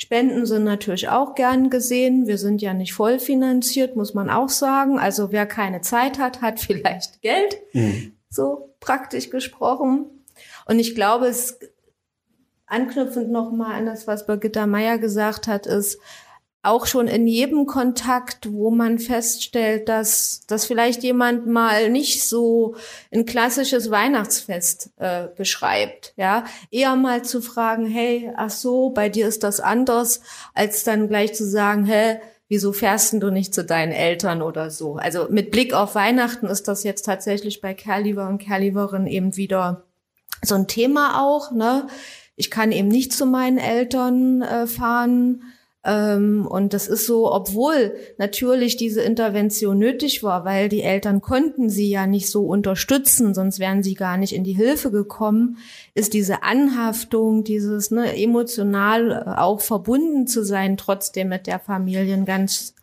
Spenden 0.00 0.46
sind 0.46 0.62
natürlich 0.62 1.08
auch 1.08 1.34
gern 1.34 1.70
gesehen. 1.70 2.28
Wir 2.28 2.38
sind 2.38 2.62
ja 2.62 2.72
nicht 2.72 2.94
voll 2.94 3.18
finanziert, 3.18 3.96
muss 3.96 4.14
man 4.14 4.30
auch 4.30 4.48
sagen. 4.48 4.98
Also 4.98 5.32
wer 5.32 5.44
keine 5.44 5.80
Zeit 5.80 6.18
hat, 6.18 6.40
hat 6.40 6.60
vielleicht 6.60 7.20
Geld, 7.20 7.58
so 8.30 8.74
praktisch 8.80 9.28
gesprochen. 9.30 10.06
Und 10.66 10.78
ich 10.78 10.94
glaube, 10.94 11.26
es 11.26 11.58
anknüpfend 12.66 13.30
nochmal 13.30 13.74
an 13.74 13.86
das, 13.86 14.06
was 14.06 14.26
Birgitta 14.26 14.66
Meier 14.66 14.98
gesagt 14.98 15.48
hat, 15.48 15.66
ist, 15.66 15.98
auch 16.62 16.86
schon 16.86 17.06
in 17.06 17.26
jedem 17.26 17.66
Kontakt, 17.66 18.52
wo 18.52 18.70
man 18.70 18.98
feststellt, 18.98 19.88
dass, 19.88 20.40
dass 20.46 20.66
vielleicht 20.66 21.02
jemand 21.02 21.46
mal 21.46 21.88
nicht 21.88 22.28
so 22.28 22.74
ein 23.12 23.26
klassisches 23.26 23.90
Weihnachtsfest 23.90 24.90
äh, 24.96 25.28
beschreibt, 25.36 26.14
ja, 26.16 26.44
eher 26.70 26.96
mal 26.96 27.22
zu 27.22 27.40
fragen, 27.40 27.86
hey, 27.86 28.32
ach 28.36 28.50
so, 28.50 28.90
bei 28.90 29.08
dir 29.08 29.28
ist 29.28 29.44
das 29.44 29.60
anders, 29.60 30.20
als 30.52 30.82
dann 30.82 31.08
gleich 31.08 31.32
zu 31.34 31.48
sagen, 31.48 31.84
hä, 31.84 32.18
wieso 32.48 32.72
fährst 32.72 33.12
du 33.12 33.30
nicht 33.30 33.54
zu 33.54 33.64
deinen 33.64 33.92
Eltern 33.92 34.42
oder 34.42 34.70
so? 34.70 34.96
Also 34.96 35.28
mit 35.30 35.50
Blick 35.50 35.74
auf 35.74 35.94
Weihnachten 35.94 36.46
ist 36.46 36.66
das 36.66 36.82
jetzt 36.82 37.02
tatsächlich 37.02 37.60
bei 37.60 37.74
Kerliver 37.74 38.28
und 38.28 38.38
Kerliverin 38.38 39.06
eben 39.06 39.36
wieder 39.36 39.84
so 40.42 40.54
ein 40.54 40.66
Thema 40.66 41.22
auch, 41.22 41.52
ne? 41.52 41.86
Ich 42.36 42.50
kann 42.52 42.70
eben 42.70 42.88
nicht 42.88 43.12
zu 43.12 43.26
meinen 43.26 43.58
Eltern 43.58 44.42
äh, 44.42 44.66
fahren. 44.68 45.42
Ähm, 45.88 46.46
und 46.46 46.74
das 46.74 46.86
ist 46.86 47.06
so, 47.06 47.32
obwohl 47.32 47.94
natürlich 48.18 48.76
diese 48.76 49.00
Intervention 49.00 49.78
nötig 49.78 50.22
war, 50.22 50.44
weil 50.44 50.68
die 50.68 50.82
Eltern 50.82 51.22
konnten 51.22 51.70
sie 51.70 51.88
ja 51.88 52.06
nicht 52.06 52.30
so 52.30 52.46
unterstützen, 52.46 53.32
sonst 53.32 53.58
wären 53.58 53.82
sie 53.82 53.94
gar 53.94 54.18
nicht 54.18 54.34
in 54.34 54.44
die 54.44 54.52
Hilfe 54.52 54.90
gekommen, 54.90 55.56
ist 55.94 56.12
diese 56.12 56.42
Anhaftung, 56.42 57.42
dieses 57.42 57.90
ne, 57.90 58.14
emotional 58.22 59.12
äh, 59.12 59.40
auch 59.40 59.62
verbunden 59.62 60.26
zu 60.26 60.44
sein, 60.44 60.76
trotzdem 60.76 61.30
mit 61.30 61.46
der 61.46 61.58
Familie 61.58 62.12
ein 62.12 62.26
ganz 62.26 62.74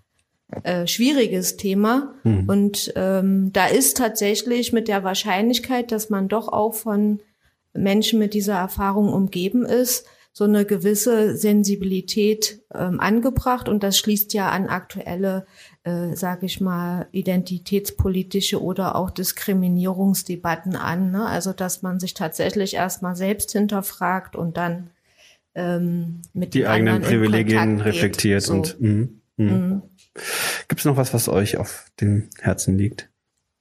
äh, 0.64 0.88
schwieriges 0.88 1.58
Thema. 1.58 2.16
Und 2.48 2.92
ähm, 2.96 3.52
da 3.54 3.68
ist 3.68 3.98
tatsächlich 3.98 4.74
mit 4.74 4.88
der 4.88 5.04
Wahrscheinlichkeit, 5.04 5.92
dass 5.92 6.10
man 6.10 6.28
doch 6.28 6.48
auch 6.48 6.74
von 6.74 7.20
Menschen 7.74 8.18
mit 8.18 8.34
dieser 8.34 8.56
Erfahrung 8.56 9.14
umgeben 9.14 9.64
ist, 9.64 10.06
so 10.38 10.44
eine 10.44 10.66
gewisse 10.66 11.38
Sensibilität 11.38 12.62
ähm, 12.74 13.00
angebracht 13.00 13.70
und 13.70 13.84
das 13.84 13.98
schließt 13.98 14.34
ja 14.34 14.50
an 14.50 14.68
aktuelle, 14.68 15.46
äh, 15.86 16.14
sage 16.14 16.46
ich 16.46 16.60
mal, 16.60 17.08
identitätspolitische 17.14 18.62
oder 18.62 18.98
auch 18.98 19.12
Diskriminierungsdebatten 19.12 20.76
an. 20.76 21.12
Ne? 21.12 21.26
Also 21.26 21.54
dass 21.54 21.84
man 21.84 22.02
sich 22.02 22.16
tatsächlich 22.16 22.74
erstmal 22.74 23.16
selbst 23.16 23.54
hinterfragt 23.54 24.36
und 24.36 24.58
dann 24.58 24.90
ähm, 25.56 26.22
mit 26.34 26.54
die 26.54 26.60
den 26.60 26.68
eigenen 26.68 27.02
Privilegien 27.02 27.80
reflektiert 27.80 28.42
So. 28.44 28.56
und 28.56 28.82
mhm. 28.82 29.22
Mhm. 29.38 29.48
Mhm. 29.48 29.82
Gibt 30.68 30.80
es 30.82 30.86
noch 30.86 30.98
was, 30.98 31.14
was 31.14 31.30
euch 31.30 31.56
auf 31.56 31.86
dem 32.02 32.30
Herzen 32.42 32.78
liegt? 32.78 33.10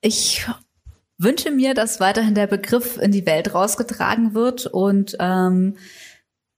Ich 0.00 0.44
wünsche 1.18 1.52
mir, 1.52 1.74
dass 1.74 2.00
weiterhin 2.00 2.34
der 2.34 2.48
Begriff 2.48 2.98
in 2.98 3.12
die 3.12 3.26
Welt 3.26 3.54
rausgetragen 3.54 4.34
wird 4.34 4.66
und 4.66 5.16
ähm, 5.20 5.76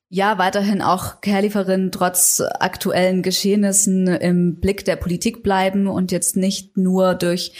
ja, 0.08 0.38
weiterhin 0.38 0.82
auch 0.82 1.20
Care-Lieferinnen 1.20 1.90
trotz 1.90 2.40
aktuellen 2.40 3.22
Geschehnissen 3.22 4.06
im 4.06 4.60
Blick 4.60 4.84
der 4.84 4.96
Politik 4.96 5.42
bleiben 5.42 5.88
und 5.88 6.12
jetzt 6.12 6.36
nicht 6.36 6.76
nur 6.76 7.14
durch 7.14 7.52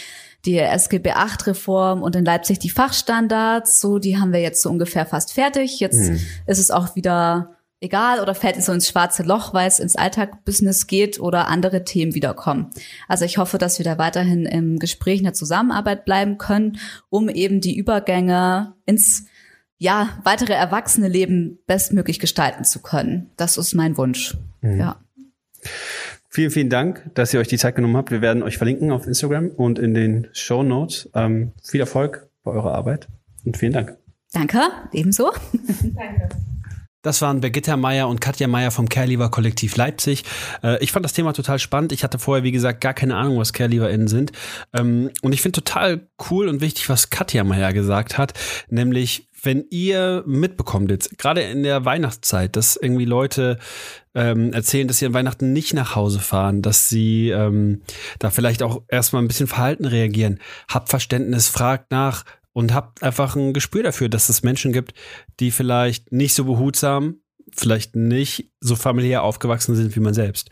die 0.45 0.57
SGB 0.57 1.13
VIII-Reform 1.13 2.01
und 2.01 2.15
in 2.15 2.23
Leipzig 2.23 2.59
die 2.59 2.69
Fachstandards, 2.69 3.81
so 3.81 3.99
die 3.99 4.17
haben 4.17 4.31
wir 4.31 4.39
jetzt 4.39 4.61
so 4.61 4.69
ungefähr 4.69 5.05
fast 5.05 5.33
fertig. 5.33 5.79
Jetzt 5.79 6.07
Hm. 6.07 6.19
ist 6.45 6.59
es 6.59 6.71
auch 6.71 6.95
wieder 6.95 7.57
egal 7.81 8.21
oder 8.21 8.33
fällt 8.33 8.57
es 8.57 8.65
so 8.65 8.71
ins 8.71 8.87
schwarze 8.87 9.23
Loch, 9.23 9.53
weil 9.53 9.67
es 9.67 9.79
ins 9.79 9.95
Alltagbusiness 9.95 10.87
geht 10.87 11.19
oder 11.19 11.47
andere 11.47 11.83
Themen 11.83 12.15
wiederkommen. 12.15 12.71
Also 13.07 13.25
ich 13.25 13.37
hoffe, 13.37 13.57
dass 13.57 13.77
wir 13.77 13.83
da 13.83 13.97
weiterhin 13.97 14.45
im 14.45 14.79
Gespräch 14.79 15.19
in 15.19 15.25
der 15.25 15.33
Zusammenarbeit 15.33 16.05
bleiben 16.05 16.37
können, 16.37 16.79
um 17.09 17.29
eben 17.29 17.61
die 17.61 17.77
Übergänge 17.77 18.73
ins 18.85 19.25
ja, 19.77 20.19
weitere 20.23 20.53
erwachsene 20.53 21.07
Leben 21.07 21.59
bestmöglich 21.67 22.19
gestalten 22.19 22.63
zu 22.63 22.81
können. 22.81 23.31
Das 23.37 23.57
ist 23.57 23.73
mein 23.73 23.97
Wunsch. 23.97 24.37
Ja. 24.61 24.99
Vielen, 26.29 26.51
vielen 26.51 26.69
Dank, 26.69 27.09
dass 27.13 27.33
ihr 27.33 27.39
euch 27.39 27.47
die 27.47 27.57
Zeit 27.57 27.75
genommen 27.75 27.97
habt. 27.97 28.11
Wir 28.11 28.21
werden 28.21 28.43
euch 28.43 28.57
verlinken 28.57 28.91
auf 28.91 29.07
Instagram 29.07 29.49
und 29.49 29.79
in 29.79 29.93
den 29.93 30.27
Show 30.33 30.63
Notes. 30.63 31.09
Ähm, 31.13 31.51
viel 31.63 31.79
Erfolg 31.79 32.29
bei 32.43 32.51
eurer 32.51 32.73
Arbeit 32.73 33.07
und 33.45 33.57
vielen 33.57 33.73
Dank. 33.73 33.97
Danke, 34.33 34.61
ebenso. 34.93 35.31
Das 37.07 37.21
waren 37.21 37.39
Birgitta 37.39 37.77
Meier 37.77 38.09
und 38.09 38.19
Katja 38.19 38.49
Meier 38.49 38.69
vom 38.69 38.89
Carelever 38.89 39.29
Kollektiv 39.29 39.77
Leipzig. 39.77 40.25
Äh, 40.61 40.83
ich 40.83 40.91
fand 40.91 41.05
das 41.05 41.13
Thema 41.13 41.31
total 41.31 41.57
spannend. 41.57 41.93
Ich 41.93 42.03
hatte 42.03 42.19
vorher, 42.19 42.43
wie 42.43 42.51
gesagt, 42.51 42.81
gar 42.81 42.93
keine 42.93 43.15
Ahnung, 43.15 43.37
was 43.37 43.53
CareleverInnen 43.53 44.09
sind. 44.09 44.33
Ähm, 44.73 45.11
und 45.21 45.31
ich 45.31 45.41
finde 45.41 45.61
total 45.61 46.09
cool 46.29 46.49
und 46.49 46.59
wichtig, 46.59 46.89
was 46.89 47.09
Katja 47.09 47.45
Meier 47.45 47.71
gesagt 47.71 48.17
hat, 48.17 48.33
nämlich 48.69 49.29
wenn 49.41 49.63
ihr 49.69 50.23
mitbekommt 50.25 50.91
jetzt, 50.91 51.17
gerade 51.17 51.43
in 51.43 51.63
der 51.63 51.85
Weihnachtszeit, 51.85 52.57
dass 52.57 52.75
irgendwie 52.75 53.05
Leute 53.05 53.57
ähm, 54.13 54.51
erzählen, 54.51 54.89
dass 54.89 54.97
sie 54.97 55.05
an 55.05 55.13
Weihnachten 55.13 55.53
nicht 55.53 55.73
nach 55.73 55.95
Hause 55.95 56.19
fahren, 56.19 56.61
dass 56.61 56.89
sie 56.89 57.29
ähm, 57.29 57.83
da 58.19 58.31
vielleicht 58.31 58.63
auch 58.63 58.81
erstmal 58.89 59.21
ein 59.21 59.29
bisschen 59.29 59.47
verhalten 59.47 59.85
reagieren. 59.85 60.39
Habt 60.67 60.89
Verständnis, 60.89 61.47
fragt 61.47 61.89
nach 61.91 62.25
und 62.57 62.73
habt 62.73 63.03
einfach 63.03 63.35
ein 63.35 63.53
Gespür 63.53 63.83
dafür, 63.83 64.09
dass 64.09 64.29
es 64.29 64.41
Menschen 64.41 64.73
gibt, 64.73 64.95
die 65.39 65.51
vielleicht 65.51 66.11
nicht 66.11 66.33
so 66.33 66.43
behutsam, 66.43 67.17
vielleicht 67.55 67.95
nicht 67.95 68.49
so 68.59 68.75
familiär 68.75 69.21
aufgewachsen 69.21 69.75
sind 69.75 69.95
wie 69.95 69.99
man 69.99 70.15
selbst. 70.15 70.49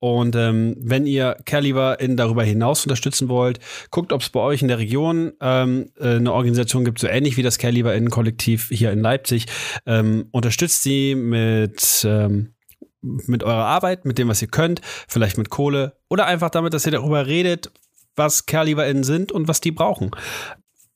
Und 0.00 0.34
ähm, 0.34 0.74
wenn 0.80 1.06
ihr 1.06 1.36
CareLieberInnen 1.44 2.16
darüber 2.16 2.42
hinaus 2.42 2.82
unterstützen 2.84 3.28
wollt, 3.28 3.60
guckt, 3.92 4.12
ob 4.12 4.22
es 4.22 4.30
bei 4.30 4.40
euch 4.40 4.62
in 4.62 4.68
der 4.68 4.78
Region 4.78 5.34
ähm, 5.40 5.92
äh, 5.96 6.16
eine 6.16 6.32
Organisation 6.32 6.84
gibt, 6.84 6.98
so 6.98 7.06
ähnlich 7.06 7.36
wie 7.36 7.44
das 7.44 7.58
CareLieberInnen-Kollektiv 7.58 8.70
hier 8.70 8.90
in 8.90 8.98
Leipzig. 8.98 9.46
Ähm, 9.86 10.26
unterstützt 10.32 10.82
sie 10.82 11.14
mit 11.14 12.04
ähm, 12.04 12.54
mit 13.00 13.44
eurer 13.44 13.66
Arbeit, 13.66 14.06
mit 14.06 14.18
dem, 14.18 14.26
was 14.26 14.42
ihr 14.42 14.48
könnt, 14.48 14.80
vielleicht 15.06 15.38
mit 15.38 15.50
Kohle 15.50 15.92
oder 16.08 16.26
einfach 16.26 16.50
damit, 16.50 16.74
dass 16.74 16.84
ihr 16.84 16.92
darüber 16.92 17.28
redet, 17.28 17.70
was 18.16 18.46
CareLieberInnen 18.46 19.04
sind 19.04 19.30
und 19.30 19.46
was 19.46 19.60
die 19.60 19.70
brauchen. 19.70 20.10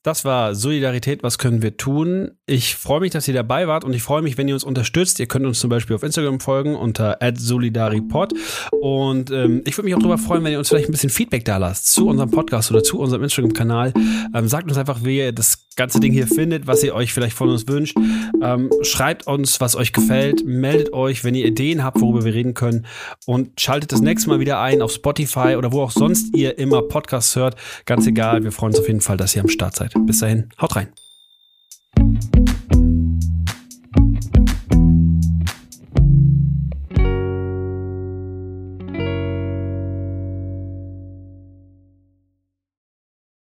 Das 0.01 0.23
war 0.23 0.55
Solidarität, 0.55 1.23
was 1.23 1.37
können 1.37 1.61
wir 1.61 1.75
tun? 1.75 2.31
Ich 2.45 2.75
freue 2.75 3.01
mich, 3.01 3.11
dass 3.11 3.27
ihr 3.27 3.33
dabei 3.33 3.67
wart 3.67 3.83
und 3.83 3.93
ich 3.93 4.01
freue 4.01 4.21
mich, 4.21 4.37
wenn 4.37 4.47
ihr 4.47 4.53
uns 4.53 4.63
unterstützt. 4.63 5.19
Ihr 5.19 5.27
könnt 5.27 5.45
uns 5.45 5.59
zum 5.59 5.69
Beispiel 5.69 5.93
auf 5.93 6.03
Instagram 6.03 6.39
folgen 6.39 6.77
unter 6.77 7.17
@solidaripod 7.35 8.33
und 8.79 9.29
ähm, 9.29 9.61
ich 9.65 9.77
würde 9.77 9.85
mich 9.85 9.95
auch 9.95 9.99
darüber 9.99 10.17
freuen, 10.17 10.45
wenn 10.45 10.53
ihr 10.53 10.57
uns 10.57 10.69
vielleicht 10.69 10.87
ein 10.87 10.93
bisschen 10.93 11.09
Feedback 11.09 11.43
da 11.43 11.57
lasst 11.57 11.91
zu 11.91 12.07
unserem 12.07 12.31
Podcast 12.31 12.71
oder 12.71 12.81
zu 12.81 12.97
unserem 12.97 13.23
Instagram-Kanal. 13.23 13.93
Ähm, 14.33 14.47
sagt 14.47 14.69
uns 14.69 14.77
einfach, 14.77 15.03
wie 15.03 15.17
ihr 15.17 15.33
das 15.33 15.67
ganze 15.75 15.99
Ding 15.99 16.13
hier 16.13 16.27
findet, 16.27 16.65
was 16.67 16.83
ihr 16.83 16.93
euch 16.95 17.13
vielleicht 17.13 17.35
von 17.35 17.49
uns 17.49 17.67
wünscht. 17.67 17.97
Ähm, 18.41 18.69
schreibt 18.81 19.27
uns, 19.27 19.59
was 19.59 19.75
euch 19.75 19.93
gefällt. 19.93 20.45
Meldet 20.45 20.93
euch, 20.93 21.23
wenn 21.23 21.35
ihr 21.35 21.45
Ideen 21.45 21.83
habt, 21.83 21.99
worüber 21.99 22.23
wir 22.23 22.33
reden 22.33 22.53
können 22.53 22.85
und 23.25 23.59
schaltet 23.59 23.91
das 23.91 24.01
nächste 24.01 24.29
Mal 24.29 24.39
wieder 24.39 24.61
ein 24.61 24.81
auf 24.81 24.91
Spotify 24.91 25.55
oder 25.57 25.71
wo 25.71 25.81
auch 25.81 25.91
sonst 25.91 26.35
ihr 26.35 26.57
immer 26.57 26.81
Podcasts 26.81 27.35
hört. 27.35 27.55
Ganz 27.85 28.07
egal, 28.07 28.43
wir 28.43 28.51
freuen 28.51 28.71
uns 28.71 28.79
auf 28.79 28.87
jeden 28.87 29.01
Fall, 29.01 29.17
dass 29.17 29.35
ihr 29.35 29.41
am 29.41 29.49
Start 29.49 29.75
seid. 29.75 29.88
Bescheid. 29.89 30.05
Bis 30.05 30.19
dahin, 30.19 30.49
haut 30.59 30.75
rein. 30.75 30.89